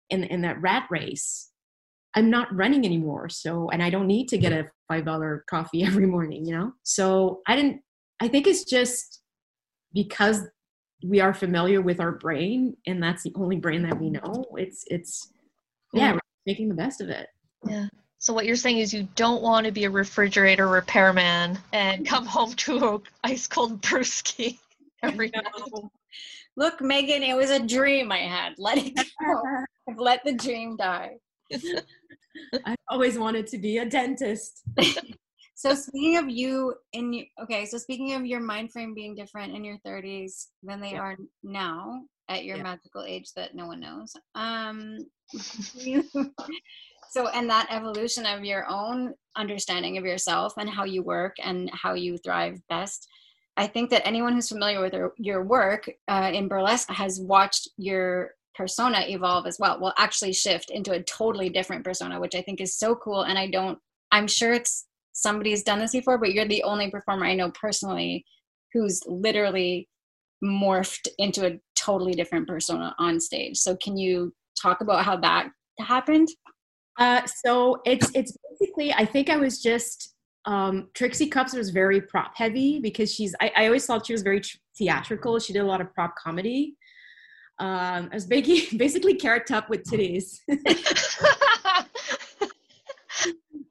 [0.09, 1.51] in in that rat race,
[2.15, 3.29] I'm not running anymore.
[3.29, 6.71] So, and I don't need to get a five dollar coffee every morning, you know.
[6.83, 7.81] So I didn't.
[8.19, 9.21] I think it's just
[9.93, 10.41] because
[11.03, 14.45] we are familiar with our brain, and that's the only brain that we know.
[14.55, 15.31] It's it's
[15.93, 17.27] yeah, making the best of it.
[17.65, 17.87] Yeah.
[18.19, 22.25] So what you're saying is you don't want to be a refrigerator repairman and come
[22.25, 24.57] home to a ice cold brewski
[25.03, 25.45] every night.
[26.55, 28.53] Look, Megan, it was a dream I had.
[28.57, 29.41] Let it go.
[29.97, 31.17] Let the dream die.
[32.65, 34.63] I always wanted to be a dentist.
[35.57, 39.63] So speaking of you in okay, so speaking of your mind frame being different in
[39.63, 40.99] your 30s than they Yeah.
[40.99, 42.63] are now at your Yeah.
[42.63, 44.15] magical age that no one knows.
[44.35, 44.99] Um
[47.09, 51.71] so and that evolution of your own understanding of yourself and how you work and
[51.73, 53.07] how you thrive best.
[53.57, 57.69] I think that anyone who's familiar with your, your work uh, in burlesque has watched
[57.77, 59.79] your persona evolve as well.
[59.81, 63.23] Well, actually shift into a totally different persona, which I think is so cool.
[63.23, 63.79] And I don't,
[64.11, 64.85] I'm sure it's
[65.17, 68.23] somebody's done this before, but you're the only performer I know personally
[68.71, 69.89] who's literally
[70.43, 73.57] morphed into a totally different persona on stage.
[73.57, 75.49] So can you talk about how that
[75.79, 76.27] happened?
[76.99, 80.13] Uh, so it's it's basically I think I was just
[80.45, 84.21] um, Trixie Cups was very prop heavy because she's I, I always thought she was
[84.21, 85.39] very tr- theatrical.
[85.39, 86.75] She did a lot of prop comedy.
[87.59, 90.39] Um, I was basically basically carrot top with titties.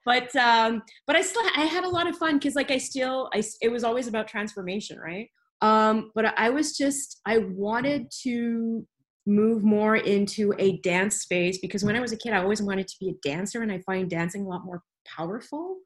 [0.07, 3.29] but um but i still i had a lot of fun because like i still
[3.35, 5.29] i it was always about transformation right?
[5.61, 8.87] Um but i was just i wanted to
[9.27, 12.87] move more into a dance space because when i was a kid i always wanted
[12.89, 14.83] to be a dancer and i find dancing a lot more
[15.17, 15.77] powerful.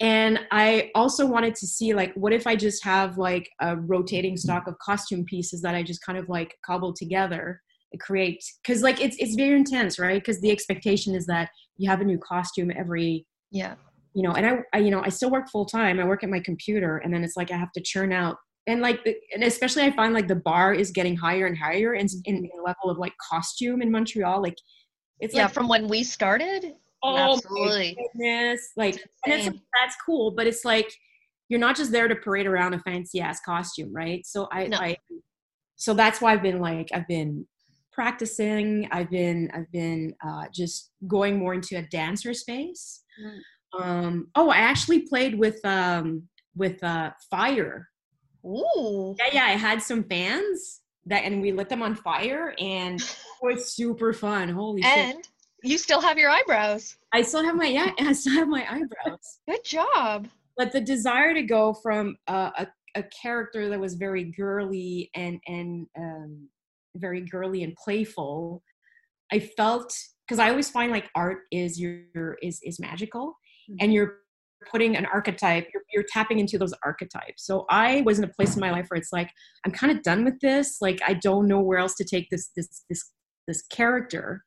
[0.00, 4.36] And i also wanted to see like what if i just have like a rotating
[4.36, 7.60] stock of costume pieces that i just kind of like cobble together
[7.98, 8.42] create?
[8.62, 10.20] Because like it's it's very intense right?
[10.20, 13.74] Because the expectation is that you have a new costume every yeah.
[14.14, 16.30] You know and I, I you know i still work full time i work at
[16.30, 18.36] my computer and then it's like i have to churn out.
[18.66, 19.00] And like
[19.34, 22.42] and especially i find like the bar is getting higher and higher in, in mm-hmm.
[22.42, 24.56] the level of like costume in montreal like
[25.20, 26.74] it's yeah like, from when we started?
[27.02, 27.96] Oh absolutely.
[28.14, 28.72] goodness.
[28.76, 28.94] Like
[29.24, 30.92] and it's, that's cool but it's like
[31.48, 34.26] you're not just there to parade around a fancy ass costume right?
[34.26, 34.76] So i no.
[34.78, 34.96] i
[35.76, 37.46] so that's why i've been like i've been
[38.00, 38.88] practicing.
[38.92, 43.02] I've been i've been uh, just going more into a dancer space.
[43.22, 43.82] Mm.
[43.82, 46.22] um oh i actually played with um
[46.56, 47.88] with uh fire.
[48.46, 49.14] Ooh.
[49.18, 52.98] yeah yeah i had some fans that and we lit them on fire and
[53.42, 54.48] it was super fun.
[54.48, 55.28] Holy and shit
[55.62, 56.96] you still have your eyebrows.
[57.12, 59.26] I still have my yeah i still have my eyebrows.
[59.46, 60.26] Good job.
[60.56, 65.38] But the desire to go from uh, a a character that was very girly and
[65.46, 66.48] and um,
[66.96, 68.62] very girly and playful
[69.32, 69.94] i felt
[70.26, 73.76] because i always find like art is your is is magical mm-hmm.
[73.80, 74.14] and you're
[74.70, 78.54] putting an archetype you're, you're tapping into those archetypes so i was in a place
[78.54, 79.30] in my life where it's like
[79.64, 82.50] i'm kind of done with this like i don't know where else to take this
[82.56, 83.10] this this
[83.48, 84.44] this character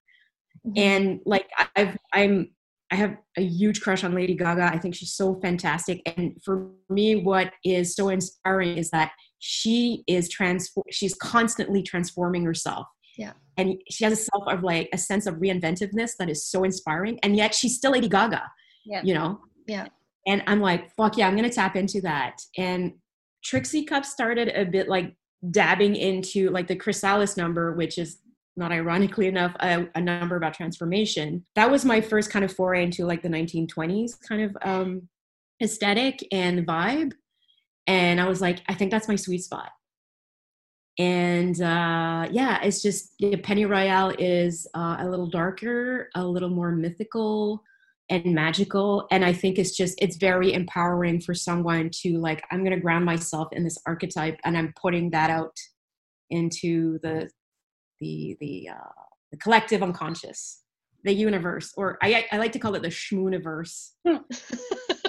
[0.65, 0.77] mm-hmm.
[0.77, 2.47] and like i've i'm
[2.93, 4.65] I have a huge crush on Lady Gaga.
[4.71, 6.03] I think she's so fantastic.
[6.15, 9.13] And for me, what is so inspiring is that
[9.45, 12.87] she is transform she's constantly transforming herself.
[13.17, 13.33] Yeah.
[13.57, 17.19] And she has a self of like a sense of reinventiveness that is so inspiring
[17.23, 18.49] and yet she's still lady gaga
[18.85, 19.01] yeah.
[19.03, 19.41] you know?
[19.67, 19.87] Yeah.
[20.25, 22.37] And i'm like fuck yeah i'm gonna tap into that.
[22.57, 22.93] And
[23.43, 25.13] trixie cup started a bit like
[25.51, 28.19] dabbing into like the chrysalis number which is
[28.55, 31.43] not ironically enough a, a, number about transformation.
[31.55, 35.09] That was my first kind of foray into like the 1920s kind of um
[35.61, 37.11] aesthetic and vibe
[37.87, 39.69] and i was like i think that's my sweet spot.
[40.99, 46.49] And uh, yeah it's just yeah, penny royale is uh, a little darker a little
[46.49, 47.63] more mythical
[48.09, 49.07] and magical.
[49.09, 52.79] And i think it's just it's very empowering for someone to like i'm going to
[52.79, 55.57] ground myself in this archetype and i'm putting that out
[56.29, 57.29] into the
[57.99, 60.61] the the uh, the collective unconscious
[61.03, 63.91] the universe or i i like to call it the schmooniverse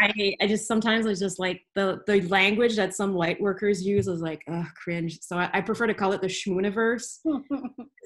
[0.00, 4.08] I, I just sometimes it's just like the the language that some light workers use
[4.08, 5.20] is like ugh, cringe.
[5.22, 7.18] So I, I prefer to call it the schmooniverse.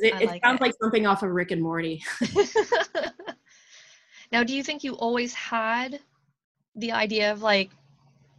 [0.00, 0.62] It, it like sounds it.
[0.62, 2.00] like something off of Rick and Morty.
[4.32, 5.98] now, do you think you always had
[6.76, 7.70] the idea of like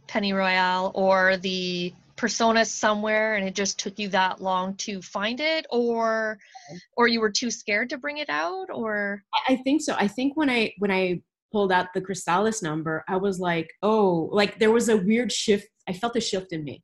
[0.06, 5.40] Penny Royale or the persona somewhere and it just took you that long to find
[5.40, 6.38] it or
[6.94, 10.36] or you were too scared to bring it out or i think so i think
[10.36, 11.18] when i when i
[11.52, 15.68] pulled out the Chrysalis number, I was like, oh, like there was a weird shift.
[15.88, 16.82] I felt a shift in me.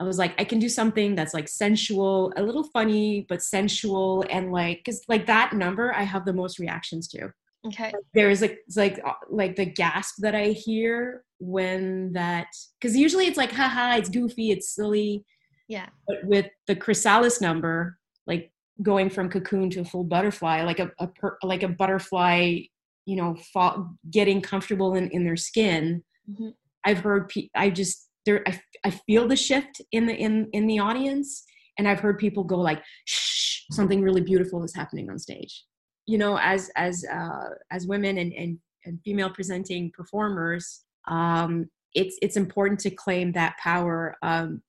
[0.00, 4.24] I was like, I can do something that's like sensual, a little funny, but sensual.
[4.30, 7.30] And like, cause like that number, I have the most reactions to.
[7.68, 7.92] Okay.
[8.12, 12.48] There is like, like, uh, like the gasp that I hear when that,
[12.80, 15.24] cause usually it's like, haha, it's goofy, it's silly.
[15.68, 15.86] Yeah.
[16.08, 17.96] But with the Chrysalis number,
[18.26, 18.50] like
[18.82, 22.62] going from cocoon to a full butterfly, like a, a per, like a butterfly
[23.06, 26.48] you know fall, getting comfortable in, in their skin mm-hmm.
[26.84, 30.66] i've heard pe- i just there I, I feel the shift in the in in
[30.66, 31.44] the audience
[31.78, 35.64] and i've heard people go like shh something really beautiful is happening on stage
[36.06, 42.16] you know as as uh as women and and, and female presenting performers um it's
[42.22, 44.62] it's important to claim that power um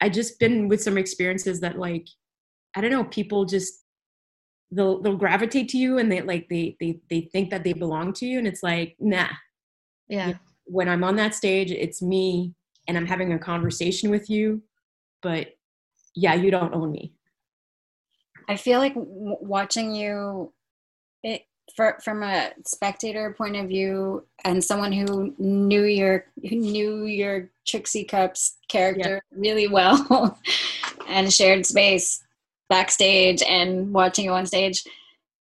[0.00, 2.06] i just been with some experiences that like
[2.76, 3.84] i don't know people just
[4.70, 8.12] they'll they'll gravitate to you and they like they they they think that they belong
[8.12, 9.28] to you and it's like nah.
[10.08, 10.34] Yeah.
[10.64, 12.54] When i'm on that stage it's me
[12.88, 14.62] and i'm having a conversation with you
[15.22, 15.48] but
[16.14, 17.12] yeah you don't own me.
[18.48, 20.52] I feel like w- watching you
[21.22, 21.42] it
[21.76, 27.50] for, from a spectator point of view and someone who knew your who knew your
[27.66, 29.38] Trixie Cups character yeah.
[29.38, 30.38] really well
[31.08, 32.22] and shared space
[32.70, 34.82] backstage and watching you on stage,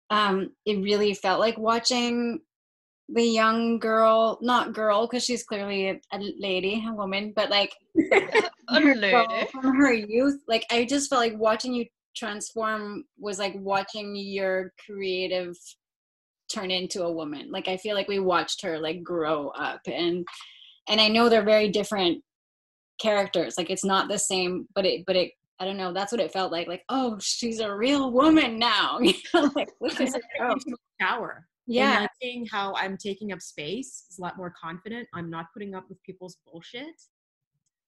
[0.10, 2.40] um, it really felt like watching
[3.10, 7.74] the young girl, not girl, because she's clearly a, a, lady, a woman, but like
[9.52, 10.40] from her youth.
[10.48, 15.56] Like I just felt like watching you transform was like watching your creative
[16.52, 17.52] turn into a woman.
[17.52, 20.26] Like I feel like we watched her like grow up and
[20.90, 22.24] and I know they're very different
[23.00, 23.56] characters.
[23.58, 26.32] Like it's not the same, but it but it I don't know, that's what it
[26.32, 26.68] felt like.
[26.68, 29.00] Like, oh, she's a real woman now.
[29.02, 30.56] you know, like look at her go.
[31.00, 31.48] Power.
[31.66, 32.02] Yeah.
[32.02, 35.08] And seeing how I'm taking up space is a lot more confident.
[35.14, 36.96] I'm not putting up with people's bullshit.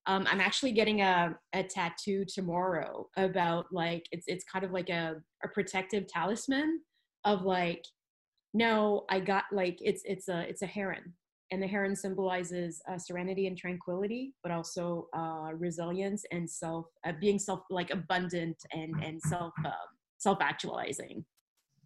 [0.06, 4.90] Um, I'm actually getting a, a tattoo tomorrow about like it's it's kind of like
[4.90, 6.82] a, a protective talisman
[7.26, 7.86] of like
[8.54, 11.14] no I got like it's it's a it's a heron
[11.52, 17.12] and the heron symbolizes uh, serenity and tranquility but also uh, resilience and self uh,
[17.20, 19.72] being self like abundant and and self um,
[20.18, 21.24] self actualizing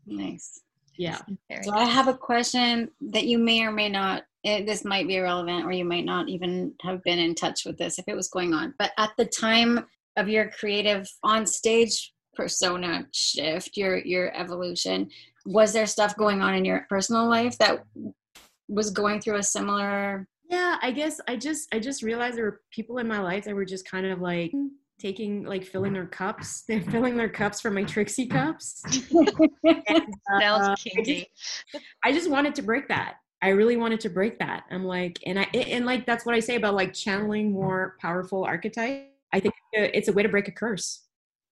[0.05, 0.61] Nice.
[0.97, 1.19] yeah
[1.63, 4.23] So I have a question that you may or may not.
[4.45, 7.77] eh, This might be irrelevant, or you might not even have been in touch with
[7.77, 8.73] this if it was going on.
[8.77, 9.85] But at the time
[10.17, 15.09] of your creative on stage persona shift, your your evolution,
[15.45, 17.83] was there stuff going on in your personal life that
[18.67, 20.27] was going through a similar?
[20.49, 23.55] yeah i guess i just i just realized there were people in my life that
[23.55, 24.51] were just kind of like
[24.99, 28.83] taking like filling their cups they're filling their cups from my trixie cups
[29.63, 31.27] And, Sounds uh, kinky.
[32.03, 33.15] I just wanted to break that.
[33.41, 34.63] I really wanted to break that.
[34.71, 38.45] I'm like, and I and like that's what I say about like channeling more powerful
[38.45, 39.09] archetype.
[39.33, 41.05] I think it's a way to break a curse.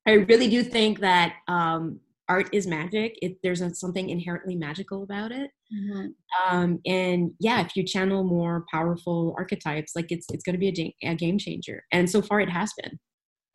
[0.07, 1.99] I really do think that um,
[2.29, 3.17] art is magic.
[3.21, 5.51] It, there's a, something inherently magical about it.
[6.49, 10.69] Um, and yeah, if you channel more powerful archetypes, like it's it's going to be
[10.69, 11.83] a, ja- a game changer.
[11.91, 12.99] And so far, it has been.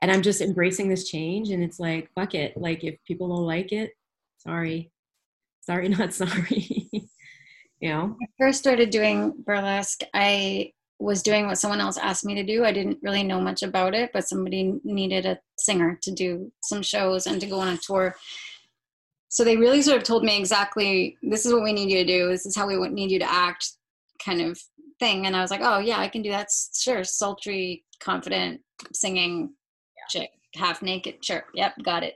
[0.02, 1.50] And I'm just embracing this change.
[1.50, 2.56] And it's like, fuck it.
[2.56, 3.90] Like if people don't like it,
[4.38, 4.90] sorry,
[5.62, 6.88] sorry, not sorry.
[6.92, 8.16] you know.
[8.22, 12.64] I first started doing burlesque, I was doing what someone else asked me to do.
[12.64, 16.82] I didn't really know much about it, but somebody needed a singer to do some
[16.82, 18.16] shows and to go on a tour.
[19.36, 22.06] So they really sort of told me exactly this is what we need you to
[22.06, 22.28] do.
[22.30, 23.70] This is how we need you to act,
[24.18, 24.58] kind of
[24.98, 25.26] thing.
[25.26, 26.48] And I was like, oh yeah, I can do that.
[26.74, 28.62] Sure, sultry, confident,
[28.94, 29.52] singing,
[30.08, 31.22] chick, half naked.
[31.22, 32.14] Sure, yep, got it.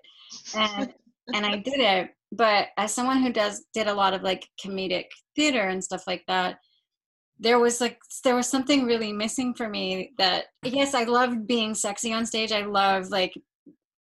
[0.54, 0.94] And
[1.34, 2.08] and I did it.
[2.32, 6.24] But as someone who does did a lot of like comedic theater and stuff like
[6.26, 6.56] that,
[7.38, 11.74] there was like there was something really missing for me that yes, I love being
[11.74, 12.50] sexy on stage.
[12.50, 13.34] I love like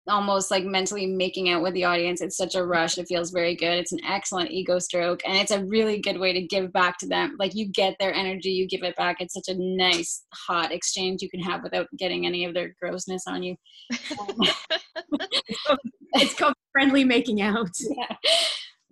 [0.07, 2.21] almost like mentally making out with the audience.
[2.21, 2.71] It's such a mm-hmm.
[2.71, 2.97] rush.
[2.97, 3.77] It feels very good.
[3.77, 7.07] It's an excellent ego stroke and it's a really good way to give back to
[7.07, 7.35] them.
[7.39, 9.17] Like you get their energy, you give it back.
[9.19, 13.23] It's such a nice hot exchange you can have without getting any of their grossness
[13.27, 13.55] on you.
[16.15, 17.71] It's called friendly making out.
[17.79, 18.15] yeah.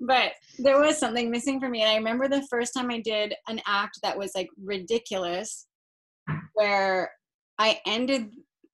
[0.03, 1.83] But there was something missing for me.
[1.83, 5.67] And I remember the first time I did an act that was like ridiculous,
[6.55, 7.11] where
[7.59, 8.31] I ended,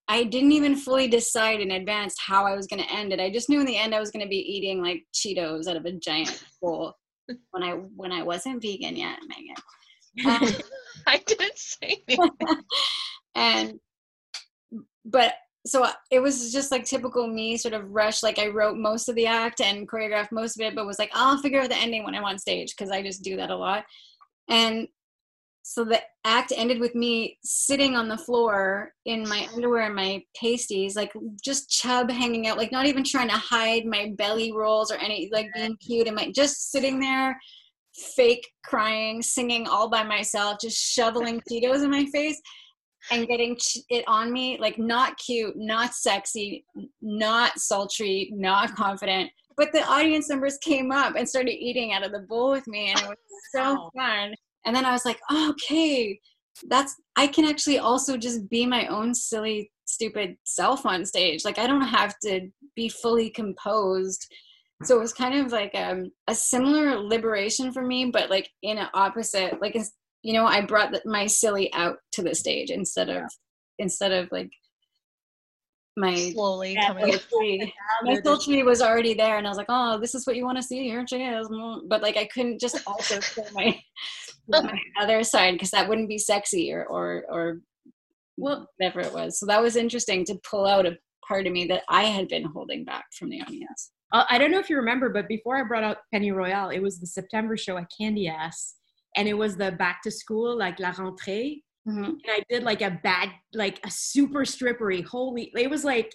[0.09, 3.19] I didn't even fully decide in advance how I was going to end it.
[3.19, 5.75] I just knew in the end I was going to be eating like Cheetos out
[5.75, 6.95] of a giant bowl
[7.51, 9.55] when I when I wasn't vegan yet, Megan.
[10.25, 10.61] Um,
[11.07, 12.31] I didn't say anything.
[13.35, 13.79] and
[15.05, 15.33] but
[15.65, 19.15] so it was just like typical me sort of rush like i wrote most of
[19.15, 22.03] the act and choreographed most of it but was like i'll figure out the ending
[22.03, 23.83] when i'm on stage because i just do that a lot
[24.49, 24.87] and
[25.69, 30.23] so the act ended with me sitting on the floor in my underwear and my
[30.33, 31.11] pasties like
[31.43, 35.29] just chub hanging out like not even trying to hide my belly rolls or any
[35.33, 36.07] like being cute.
[36.07, 37.37] And my just sitting there
[38.15, 42.39] fake crying singing all by myself just shoveling cheetos in my face
[43.11, 43.57] and getting
[43.89, 46.63] it on me like not cute not sexy
[47.01, 49.29] not sultry not confident.
[49.57, 52.91] But the audience members came up and started eating out of the bowl with me
[52.91, 53.17] and it was
[53.53, 54.33] so fun
[54.67, 56.19] and then i was like oh, okay
[56.69, 61.45] that's i can actually also just be my own silly stupid self on stage.
[61.45, 64.27] Like i don't have to be fully composed.
[64.83, 68.77] So it was kind of like um, a similar liberation for me but like in
[68.77, 69.93] an opposite like it's-
[70.23, 73.23] you know i brought my silly out to the stage instead of
[73.79, 74.49] instead of like
[75.95, 77.71] my Slowly Yeah, coming.
[78.03, 80.57] my sultry was already there and i was like oh this is what you want
[80.57, 81.47] to see here she is.
[81.87, 83.79] But like i couldn't just also show my
[84.47, 87.61] my other side because that wouldn't be sexy or or or
[88.37, 91.65] Well- whatever it was so that was interesting to pull out a part of me
[91.67, 94.77] that i had been holding back from the audience Uh, I don't know if you
[94.77, 98.25] remember, but before I brought out Penny Royale, it was the September show at Candy
[98.29, 98.75] Ass,
[99.17, 101.61] and it was the back to school, like La Rentrée.
[101.85, 102.05] Mhm.
[102.23, 105.03] And I did like a bad, like a super strippery.
[105.03, 106.09] Holy, it was like,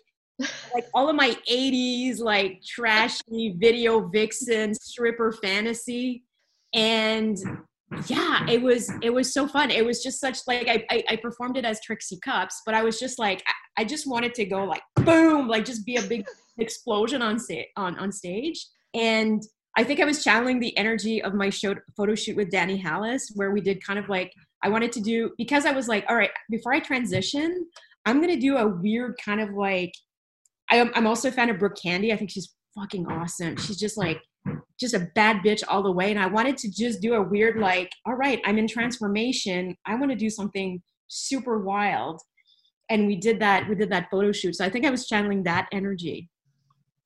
[0.74, 6.24] like all of my '80s like trashy video vixen stripper fantasy,
[6.72, 7.36] and
[8.06, 9.70] yeah, it was it was so fun.
[9.70, 12.82] It was just such like I I, I performed it as Trixie Cups, but I
[12.82, 16.02] was just like I, I just wanted to go like boom, like just be a
[16.02, 16.24] big
[16.58, 19.42] explosion on sta- on on stage and
[19.76, 23.22] I think I was channeling the energy of my show photo shoot with Danny Hallis,
[23.34, 24.32] where we did kind of like
[24.62, 27.66] I wanted to do because I was like, all right, before I transition,
[28.04, 29.92] I'm gonna do a weird kind of like.
[30.70, 32.12] I'm, I'm also a fan of Brooke Candy.
[32.12, 33.56] I think she's fucking awesome.
[33.56, 34.22] She's just like
[34.78, 36.10] just a bad bitch all the way.
[36.10, 39.76] And I wanted to just do a weird like, all right, I'm in transformation.
[39.86, 42.20] I want to do something super wild.
[42.90, 43.68] And we did that.
[43.68, 44.56] We did that photo shoot.
[44.56, 46.28] So I think I was channeling that energy.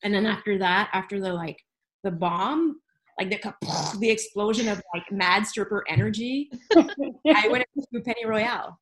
[0.03, 1.59] And then after that, after the like
[2.03, 2.81] the bomb,
[3.19, 3.55] like the
[3.99, 8.79] the explosion of like mad stripper energy, I went into Penny Royale.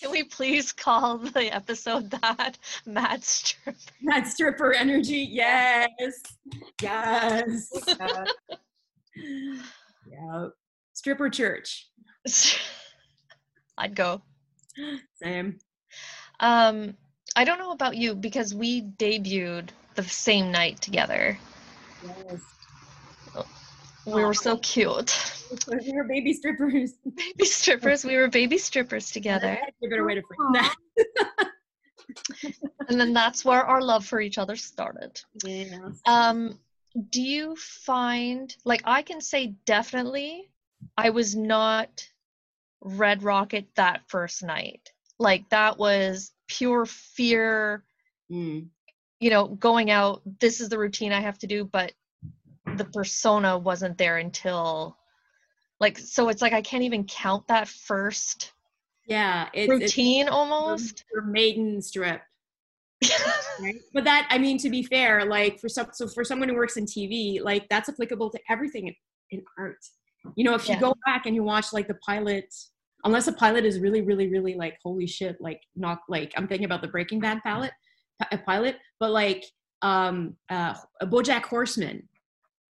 [0.00, 3.78] Can we please call the episode that Mad Stripper?
[4.02, 5.88] Mad Stripper energy, yes,
[6.80, 8.24] yes, yeah.
[10.10, 10.46] yeah.
[10.92, 11.90] Stripper church.
[13.78, 14.22] I'd go.
[15.22, 15.58] Same.
[16.40, 16.94] Um,
[17.36, 21.38] I don't know about you because we debuted the same night together.
[22.04, 22.40] Yes.
[24.14, 25.16] We were so cute.
[25.66, 26.92] We were baby strippers.
[27.16, 28.04] Baby strippers.
[28.04, 29.58] We were baby strippers together.
[29.82, 30.74] A better way to frame that.
[32.90, 35.18] and then that's where our love for each other started.
[35.42, 35.88] Yeah.
[36.06, 36.58] Um,
[37.08, 40.50] do you find like I can say definitely
[40.98, 42.06] I was not
[42.82, 44.92] Red Rocket that first night.
[45.18, 47.84] Like that was pure fear,
[48.30, 48.68] Mm.
[49.18, 51.92] you know, going out, this is the routine I have to do, but
[52.78, 54.96] the persona wasn't there until
[55.80, 58.52] like so it's like I can't even count that first
[59.06, 59.48] Yeah.
[59.52, 61.04] It's, routine it's almost.
[61.12, 62.20] your maiden strip.
[63.60, 63.80] right?
[63.94, 66.76] But that, I mean, to be fair, like for some, so for someone who works
[66.76, 68.94] in TV, like that's applicable to everything in,
[69.30, 69.78] in art.
[70.34, 70.80] You know, if you Yeah.
[70.80, 72.52] go back and you watch like the pilot,
[73.04, 76.64] unless a pilot is really, really, really like holy shit, like not like I'm thinking
[76.64, 77.70] about the Breaking Bad pilot,
[78.32, 79.44] a pilot, but like
[79.82, 82.02] um uh a BoJack Horseman.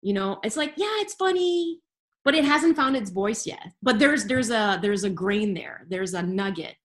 [0.07, 1.81] You know, it's like yeah, it's funny,
[2.25, 3.73] but it hasn't found its voice yet.
[3.83, 5.85] But there's there's a there's a grain there.
[5.89, 6.77] There's a nugget,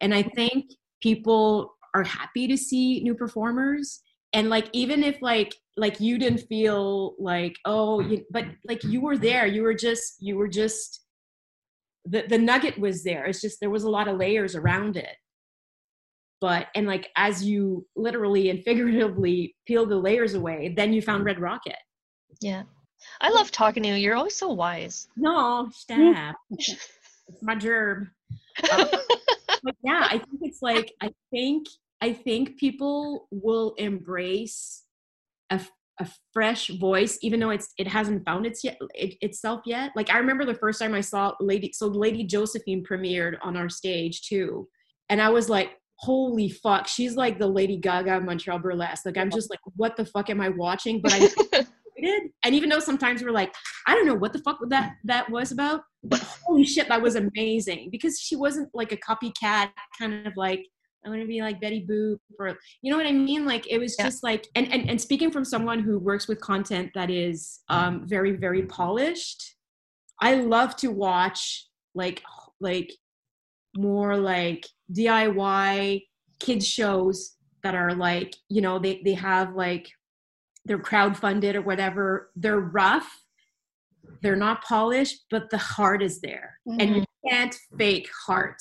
[0.00, 0.70] and I think
[1.02, 4.00] people are happy to see new performers.
[4.32, 9.02] And like even if like like you didn't feel like oh you, but like you
[9.02, 9.46] were there.
[9.46, 11.04] You were just you were just
[12.06, 13.26] the the nugget was there.
[13.26, 15.16] It's just there was a lot of layers around it.
[16.40, 21.18] But and like as you literally and figuratively peel the layers away then you found
[21.18, 21.26] mm-hmm.
[21.26, 21.76] red rocket
[22.40, 22.62] Yeah.
[23.20, 23.94] I love talking to you.
[23.94, 25.08] You're always so wise.
[25.16, 26.36] no stop.
[26.50, 28.08] It's my gerb.
[28.72, 28.86] Um,
[29.62, 31.66] but yeah i think it's like i think
[32.00, 34.84] i think people will embrace
[35.50, 35.60] a,
[36.00, 39.90] a fresh voice even though it's it hasn't found its yet it, itself yet.
[39.96, 43.68] Like i remember the first time i saw lady so lady josephine premiered on our
[43.68, 44.68] stage too.
[45.08, 49.04] And i was like holy fuck she's like the lady gaga of montreal burlesque.
[49.04, 51.00] Like i'm just like what the fuck am i watching?
[51.02, 51.66] But i
[52.02, 52.30] excited.
[52.44, 53.54] And even though sometimes we're like,
[53.86, 57.16] I don't know what the fuck that that was about, but holy shit, that was
[57.16, 60.66] amazing because she wasn't like a copycat kind of like
[61.04, 63.46] I want to be like Betty Boop or you know what I mean?
[63.46, 64.04] Like it was Yeah.
[64.04, 68.06] just like and, and and speaking from someone who works with content that is um
[68.06, 69.56] very very polished,
[70.20, 72.22] I love to watch like
[72.60, 72.92] like
[73.76, 76.02] more like DIY
[76.38, 79.90] kids shows that are like you know they they have like
[80.64, 83.20] they're crowdfunded or whatever they're rough
[84.22, 86.58] they're not polished but the heart is there.
[86.66, 88.60] And you can't fake heart.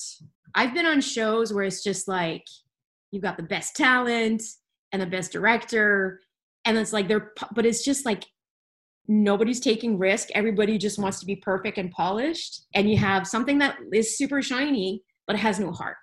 [0.55, 2.43] I've been on shows where it's just like
[3.11, 4.41] you've got the best talent
[4.91, 6.19] and the best director
[6.65, 8.25] and it's like they're but it's just like
[9.07, 10.29] nobody's taking risk.
[10.35, 12.67] Everybody just wants to be perfect and polished.
[12.75, 15.97] And you have something that is super shiny but it has no heart.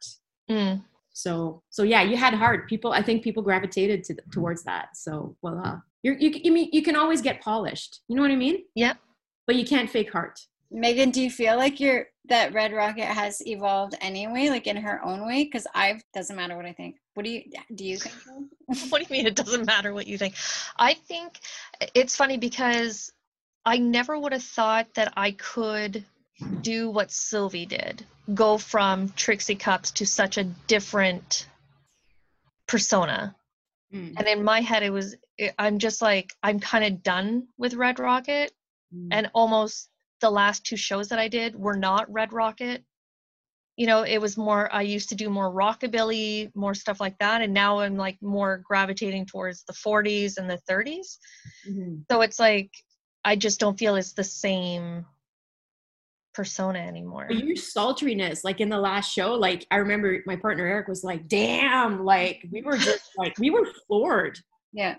[0.50, 0.84] Mm.
[1.16, 5.34] So so yeah you had heart people i think people gravitated to towards that so
[5.40, 8.36] well uh, you're, you you mean you can always get polished you know what i
[8.36, 8.94] mean Yeah.
[9.46, 10.38] but you can't fake heart
[10.68, 15.00] Megan, do you feel like you're that Red Rocket has evolved anyway, like in her
[15.04, 15.44] own way?
[15.44, 16.96] Because I doesn't matter what I think.
[17.14, 17.42] What do you
[17.72, 17.84] do?
[17.84, 18.16] You think?
[18.90, 20.34] what do you mean it doesn't matter what you think?
[20.76, 21.38] I think
[21.94, 23.12] it's funny because
[23.64, 26.04] I never would have thought that I could
[26.60, 31.46] do what Sylvie did go from Trixie Cups to such a different
[32.66, 33.34] persona.
[33.94, 37.46] Mm, And in my head, it was, it, I'm just like, I'm kind of done
[37.56, 38.52] with Red Rocket.
[38.94, 39.08] mm.
[39.12, 39.88] And almost
[40.20, 42.82] the last two shows that I did were not Red Rocket.
[43.76, 47.42] You know, it was more, I used to do more rockabilly, more stuff like that.
[47.42, 51.18] And now I'm like more gravitating towards the 40s and the 30s.
[51.68, 52.02] Mhm.
[52.10, 52.70] So it's like,
[53.24, 55.04] I just don't feel it's the same
[56.36, 57.24] persona anymore.
[57.28, 61.02] But your sultriness like in the last show like i remember my partner eric was
[61.02, 64.38] like damn like we were just like we were floored
[64.72, 64.96] Yeah.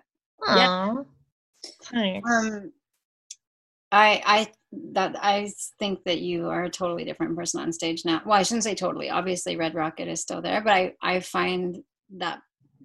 [0.47, 1.03] Aw,
[1.91, 2.29] Thanks.
[2.29, 2.71] Um,
[3.91, 4.47] I I
[4.93, 8.21] that I think that you are a totally different person on stage now.
[8.25, 9.09] Well, I shouldn't say totally.
[9.09, 11.77] Obviously, Red Rocket is still there, but I I find
[12.17, 12.39] that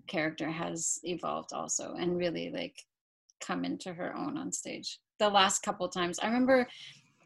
[0.07, 2.77] character has evolved also and really like
[3.41, 4.99] come into her own on stage.
[5.19, 6.69] The last couple times, I remember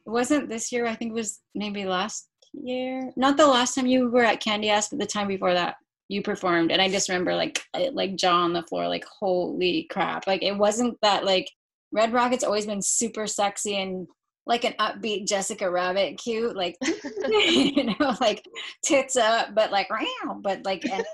[0.07, 0.87] it wasn't this year.
[0.87, 3.13] I think it was maybe last year.
[3.17, 5.77] Not the last time you were at Candy Ass, but the time before that
[6.09, 10.27] you performed and i just remember like like jaw on the floor like holy crap
[10.27, 11.51] like it wasn't that like
[11.93, 14.07] red rocket's always been super sexy and
[14.47, 16.77] like an upbeat jessica rabbit cute like
[17.29, 18.45] you know like
[18.85, 21.05] tits up but like wow but like and,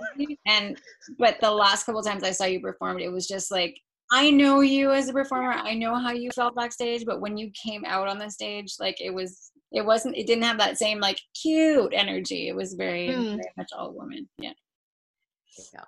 [0.46, 0.78] and
[1.18, 3.80] but the last couple times i saw you performed it was just like
[4.12, 7.50] i know you as a performer i know how you felt backstage but when you
[7.50, 11.00] came out on the stage like it was it wasn't it didn't have that same
[11.00, 13.36] like cute energy it was very, mm.
[13.36, 14.52] very much all woman yeah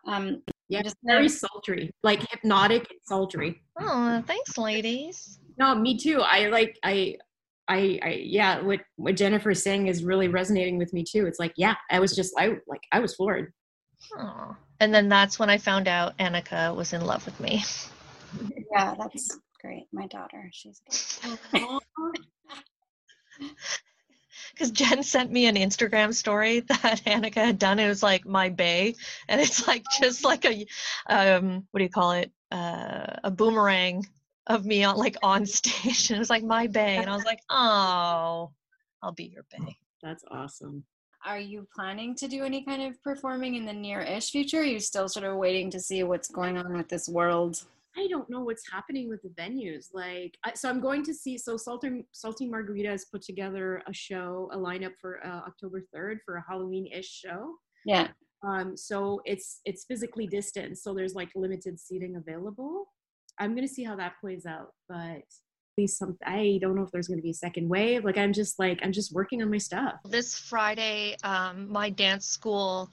[0.07, 3.63] um, yeah, just very sultry, like hypnotic and sultry.
[3.79, 5.39] Oh, thanks, ladies.
[5.59, 6.21] No, me too.
[6.21, 7.17] I like I
[7.69, 11.27] I, I yeah, what what Jennifer's saying is really resonating with me too.
[11.27, 13.53] It's like, yeah, I was just I like I was floored.
[14.19, 14.57] Oh.
[14.81, 17.63] And then that's when I found out Annika was in love with me.
[18.73, 19.87] Yeah, that's great.
[19.93, 20.81] My daughter, she's
[24.53, 27.79] because Jen sent me an Instagram story that Annika had done.
[27.79, 28.95] It was like my bay,
[29.29, 30.67] and it's like just like a
[31.09, 32.31] um, what do you call it?
[32.51, 34.07] Uh, a boomerang
[34.47, 37.25] of me on like on stage, and it was like my bay, and I was
[37.25, 38.53] like, oh,
[39.03, 39.77] I'll be your bay.
[40.03, 40.85] That's awesome.
[41.27, 44.61] Are you planning to do any kind of performing in the near-ish future?
[44.61, 47.65] are you still sort of waiting to see what's going on with this world?
[47.97, 49.87] I don't know what's happening with the venues.
[49.93, 51.39] Like, I, so I'm going to see.
[51.39, 56.19] So Salty Salty Margarita has put together a show, a lineup for uh, October 3rd
[56.25, 57.55] for a Halloween-ish show.
[57.87, 58.09] Yeah.
[58.47, 58.77] Um.
[58.77, 60.79] So it's it's physically distant.
[60.79, 62.87] So there's like limited seating available.
[63.39, 65.23] I'm gonna see how that plays out, but
[65.77, 68.17] at least some i don't know if there's going to be a second wave like
[68.17, 72.89] i'm just like i'm just working on my stuff this friday um, my dance school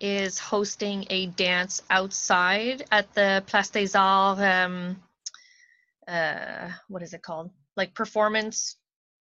[0.00, 4.40] is hosting a dance outside at the Place des Arts.
[4.40, 5.02] Um,
[6.06, 7.50] uh, what is it called?
[7.76, 8.76] Like performance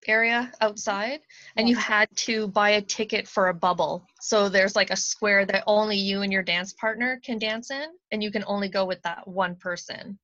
[0.07, 1.21] area outside,
[1.55, 4.05] and you had to buy a ticket for a bubble.
[4.21, 7.87] So there's like a square that only you and your dance partner can dance in,
[8.11, 10.19] and you can only go with that one person.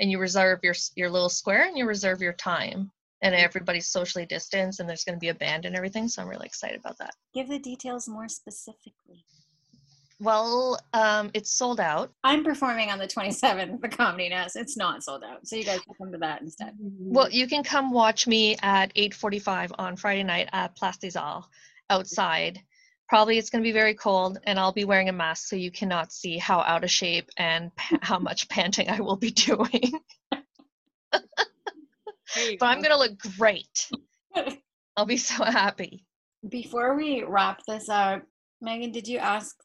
[0.00, 2.90] And you reserve your your little square, and you reserve your time
[3.22, 6.28] and everybody's socially distanced and there's going to be a band and everything so i'm
[6.28, 9.24] really excited about that give the details more specifically
[10.20, 12.12] well, um, it's sold out.
[12.22, 14.54] I'm performing on the 27th, the Comedy Nest.
[14.54, 16.74] It's not sold out, so you guys can come to that instead.
[16.78, 21.48] Well, you can come watch me at 8:45 on Friday night at Place des Arts
[21.88, 22.60] outside.
[23.08, 25.70] Probably it's going to be very cold, and I'll be wearing a mask, so you
[25.70, 29.92] cannot see how out of shape and pa- how much panting I will be doing.
[31.10, 31.22] but
[32.62, 33.90] I'm going to look great.
[34.96, 36.04] I'll be so happy.
[36.46, 38.22] Before we wrap this up,
[38.60, 39.56] Megan, did you ask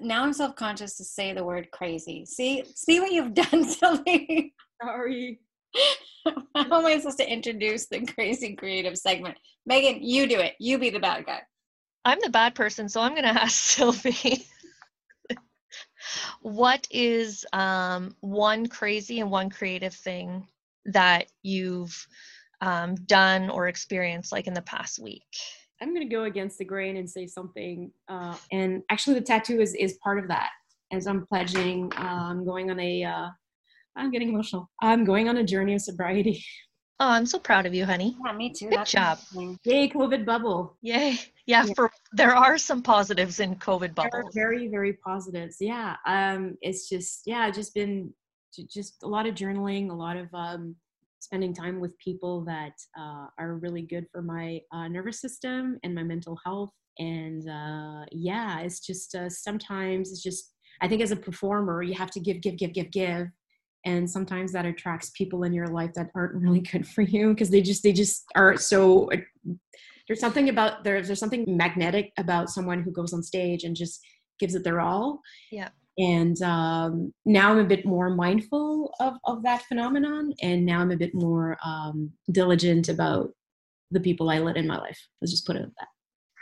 [0.00, 2.24] now I'm self conscious to say the word crazy.
[2.24, 4.54] See, see what you've done, Sylvie.
[4.82, 5.40] Sorry.
[6.54, 9.38] How am I supposed to introduce the crazy creative segment?
[9.66, 10.54] Megan, you do it.
[10.58, 11.40] You be the bad guy.
[12.04, 14.46] I'm the bad person, so I'm going to ask Sylvie.
[16.42, 20.46] what is um, one crazy and one creative thing
[20.86, 22.06] that you've
[22.60, 25.26] um, done or experienced like in the past week?
[25.82, 27.90] I'm going to go against the grain and say something.
[28.08, 30.50] Uh, and actually, the tattoo is is part of that.
[30.92, 33.04] As I'm pledging, uh, I'm going on a.
[33.04, 33.28] Uh,
[33.96, 34.70] I'm getting emotional.
[34.80, 36.42] I'm going on a journey of sobriety.
[37.00, 38.16] Oh, I'm so proud of you, honey.
[38.24, 38.68] Yeah, me too.
[38.68, 39.18] Good That's job.
[39.64, 40.78] Yay, COVID bubble.
[40.82, 41.18] Yay.
[41.46, 44.30] Yeah, yeah, for there are some positives in COVID bubble.
[44.32, 45.56] very, very positives.
[45.58, 45.96] Yeah.
[46.06, 48.14] Um, it's just yeah, just been
[48.72, 50.76] just a lot of journaling, a lot of um,
[51.22, 55.94] spending time with people that uh, are really good for my uh, nervous system and
[55.94, 56.70] my mental health.
[56.98, 61.94] And uh, yeah, it's just uh, sometimes it's just, I think as a performer, you
[61.94, 63.28] have to give, give, give, give, give.
[63.84, 67.50] And sometimes that attracts people in your life that aren't really good for you because
[67.50, 69.08] they just, they just are so,
[70.08, 74.00] there's something about, there's, there's something magnetic about someone who goes on stage and just
[74.40, 75.20] gives it their all.
[75.52, 75.68] Yeah
[75.98, 80.90] and um, now i'm a bit more mindful of, of that phenomenon and now i'm
[80.90, 83.30] a bit more um, diligent about
[83.90, 84.98] the people i let in my life.
[85.20, 85.88] Let's just put it at that.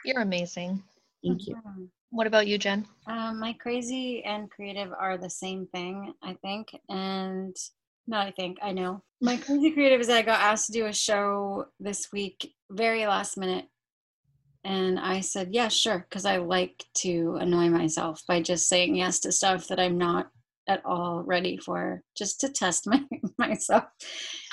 [0.04, 0.82] You're amazing.
[1.24, 1.56] Thank you.
[1.56, 1.84] Mm-hmm.
[2.10, 2.86] what about you jen?
[3.06, 7.54] Um, my crazy and creative are the same thing i think and
[8.06, 9.02] no, i think i know.
[9.20, 13.06] My crazy creative is that i got asked to do a show this week very
[13.06, 13.66] last minute
[14.64, 19.20] and I said, yeah, sure, because I like to annoy myself by just saying yes
[19.20, 20.28] to stuff that I'm not
[20.68, 23.02] at all ready for just to test my
[23.38, 23.84] myself.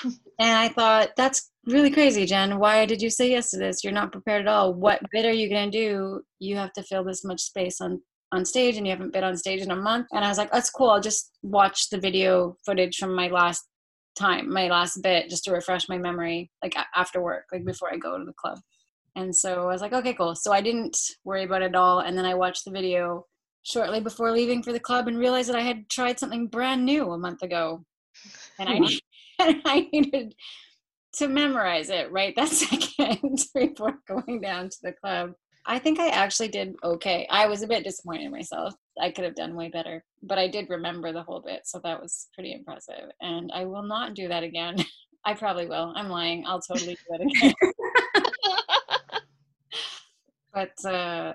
[0.04, 2.58] and I thought that's really crazy, Jen.
[2.58, 3.84] Why did you say yes to this?
[3.84, 4.74] You're not prepared at all.
[4.74, 6.22] What bit are you gonna do?
[6.38, 8.00] You have to fill this much space on
[8.32, 10.06] on stage and you haven't been on stage in a month.
[10.12, 10.90] And I was like, that's cool.
[10.90, 13.66] I'll just watch the video footage from my last
[14.18, 17.96] time, my last bit, just to refresh my memory, like after work, like before I
[17.96, 18.58] go to the club.
[19.16, 20.34] And so I was like, okay, cool.
[20.34, 22.00] So I didn't worry about it at all.
[22.00, 23.26] And then I watched the video
[23.62, 27.10] shortly before leaving for the club and realized that I had tried something brand new
[27.10, 27.84] a month ago.
[28.58, 28.84] And I, hmm.
[29.40, 30.34] and I needed
[31.14, 35.32] to memorize it right that second before going down to the club.
[35.66, 37.26] I think I actually did okay.
[37.30, 38.74] I was a bit disappointed in myself.
[39.00, 42.00] I could have done way better, but I did remember the whole bit, so that
[42.00, 43.10] was pretty impressive.
[43.20, 44.76] And I will not do that again.
[45.26, 45.92] I probably will.
[45.94, 46.44] I'm lying.
[46.46, 47.54] I'll totally do it again.
[50.52, 51.34] But uh,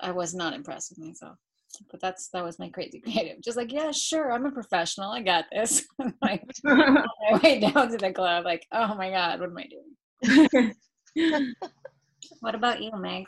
[0.00, 1.38] I was not impressed with myself.
[1.90, 3.42] But that's that was my crazy creative.
[3.42, 5.10] Just like, yeah, sure, I'm a professional.
[5.10, 5.86] I got this.
[6.22, 9.68] like, on my way down to the club, like, oh my god, what am I
[9.68, 10.74] doing?
[12.40, 13.26] what about you, Megs?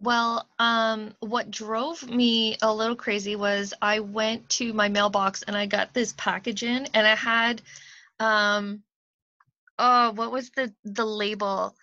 [0.00, 5.56] Well, um, what drove me a little crazy was I went to my mailbox and
[5.56, 7.62] I got this package in, and I had,
[8.20, 8.82] um,
[9.78, 11.74] oh, what was the the label?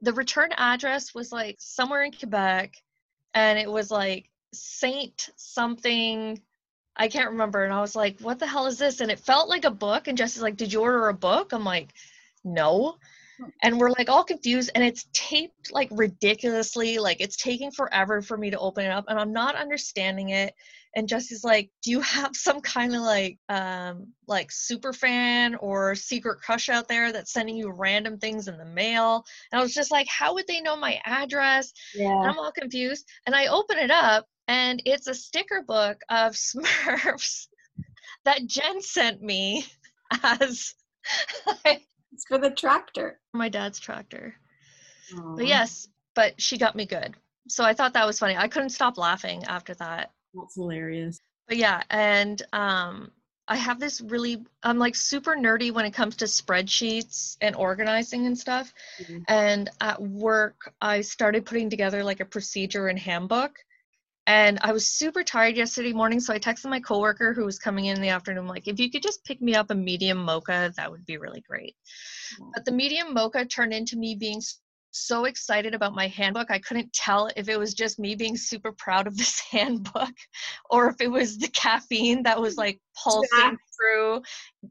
[0.00, 2.74] The return address was like somewhere in Quebec
[3.34, 6.40] and it was like Saint something
[6.96, 9.00] I can't remember and I was like what the hell is this?
[9.00, 11.52] And it felt like a book and Jesse's like did you order a book?
[11.52, 11.92] I'm like
[12.44, 12.96] no.
[13.38, 13.48] Hmm.
[13.62, 18.36] and we're like all confused and it's taped like ridiculously like it's taking forever for
[18.36, 20.54] me to open it up and I'm not understanding it
[20.96, 25.94] and Jesse's like, "Do you have some kind of like um like super fan or
[25.94, 29.74] secret crush out there that's sending you random things in the mail?" And I was
[29.74, 32.10] just like, "How would they know my address?" Yeah.
[32.10, 33.06] And I'm all confused.
[33.26, 37.48] And I open it up and it's a sticker book of Smurfs
[38.24, 39.66] that Jen sent me
[40.22, 40.74] as
[42.12, 43.20] it's for the tractor.
[43.34, 44.34] My dad's tractor.
[45.14, 45.36] Aww.
[45.36, 47.14] But yes, but she got me good.
[47.48, 48.36] So I thought that was funny.
[48.36, 50.10] I couldn't stop laughing after that.
[50.36, 51.20] That's hilarious.
[51.48, 53.10] But yeah, and um,
[53.48, 58.26] I have this really, I'm like super nerdy when it comes to spreadsheets and organizing
[58.26, 58.72] and stuff.
[59.00, 59.18] Mm-hmm.
[59.28, 63.56] And at work, I started putting together like a procedure and handbook.
[64.28, 67.84] And I was super tired yesterday morning, so I texted my coworker who was coming
[67.84, 70.72] in, in the afternoon, like, if you could just pick me up a medium mocha,
[70.76, 71.76] that would be really great.
[72.34, 72.50] Mm-hmm.
[72.52, 74.40] But the medium mocha turned into me being
[74.90, 76.50] so excited about my handbook.
[76.50, 80.14] I couldn't tell if it was just me being super proud of this handbook
[80.70, 83.52] or if it was the caffeine that was like pulsing yeah.
[83.76, 84.22] through,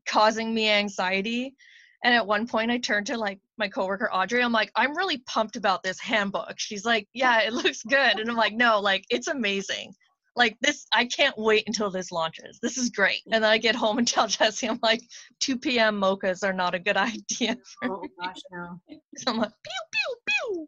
[0.07, 1.55] causing me anxiety.
[2.03, 4.43] And at one point, I turned to like my coworker Audrey.
[4.43, 6.53] I'm like, I'm really pumped about this handbook.
[6.57, 8.19] She's like, Yeah, it looks good.
[8.19, 9.93] And I'm like, No, like it's amazing
[10.35, 12.59] like this i can't wait until this launches.
[12.61, 13.21] This is great.
[13.25, 15.01] And then i get home and tell jesse i'm like
[15.39, 17.57] 2 p.m mochas are not a good idea.
[17.83, 18.09] Oh me.
[18.19, 18.79] gosh no.
[19.17, 20.67] So i'm like pew pew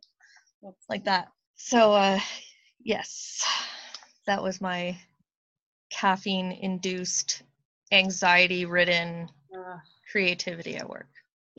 [0.62, 0.72] pew.
[0.90, 1.30] Like that.
[1.56, 2.20] So uh
[2.84, 3.44] yes
[4.26, 4.98] that was my
[5.90, 7.44] caffeine induced
[7.92, 9.78] anxiety ridden uh,
[10.12, 11.08] creativity at work.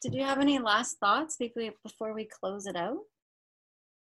[0.03, 2.99] Did you have any last thoughts before we close it out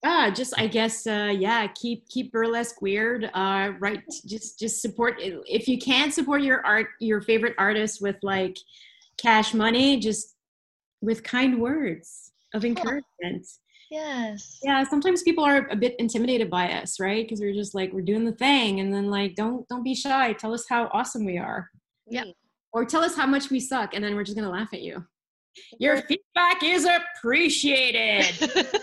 [0.06, 5.14] ah just i guess uh yeah keep keep burlesque weird uh right just just support
[5.18, 8.56] if you can't support your art your favorite artist with like
[9.18, 10.36] cash money just
[11.00, 13.46] with kind words of encouragement.
[13.90, 14.58] Yes.
[14.62, 17.24] Yeah sometimes people are a bit intimidated by us right?
[17.24, 20.32] Because we're just like we're doing the thing and then like don't don't be shy.
[20.32, 21.70] Tell us how awesome we are.
[22.08, 22.24] Yeah.
[22.72, 25.04] Or tell us how much we suck and then we're just gonna laugh at you.
[25.78, 28.26] Your feedback is appreciated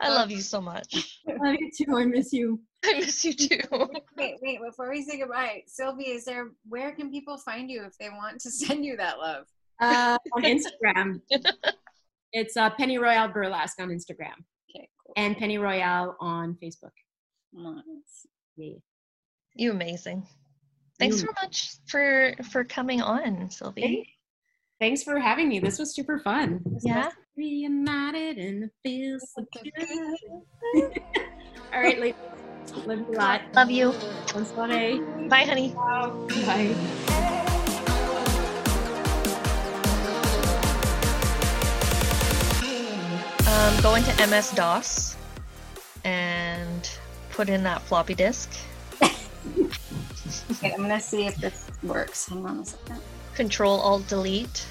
[0.00, 1.20] I love you so much.
[1.26, 1.96] I love you too.
[1.96, 2.60] I miss you.
[2.84, 3.60] I miss you too.
[4.16, 7.96] wait, wait, before we say goodbye, Sylvie, is there where can people find you if
[7.98, 9.46] they want to send you that love?
[9.80, 11.20] Uh, on Instagram.
[12.32, 14.36] it's uh, Penny Royale Burlesque on Instagram.
[14.70, 15.14] Okay, cool.
[15.16, 16.92] And Penny Royale on Facebook.
[17.52, 18.26] Nice.
[18.56, 18.76] Yeah.
[19.54, 20.26] You amazing.
[20.98, 24.15] Thanks so much for for coming on, Sylvie.
[24.78, 25.58] Thanks for having me.
[25.58, 26.60] This was super fun.
[26.82, 27.10] yeah.
[27.34, 29.72] Reunited and it feels so good.
[31.72, 32.14] All right, ladies.
[32.84, 33.40] Love you a lot.
[33.54, 33.94] Love you.
[34.34, 34.68] Bonsoir.
[35.28, 35.72] Bye, honey.
[35.74, 36.74] Bye.
[43.48, 45.16] Um, go into MS DOS
[46.04, 46.90] and
[47.30, 48.50] put in that floppy disk.
[49.02, 52.28] okay, I'm gonna see if this works.
[52.28, 53.00] Hang on a second.
[53.36, 54.64] Control Alt Delete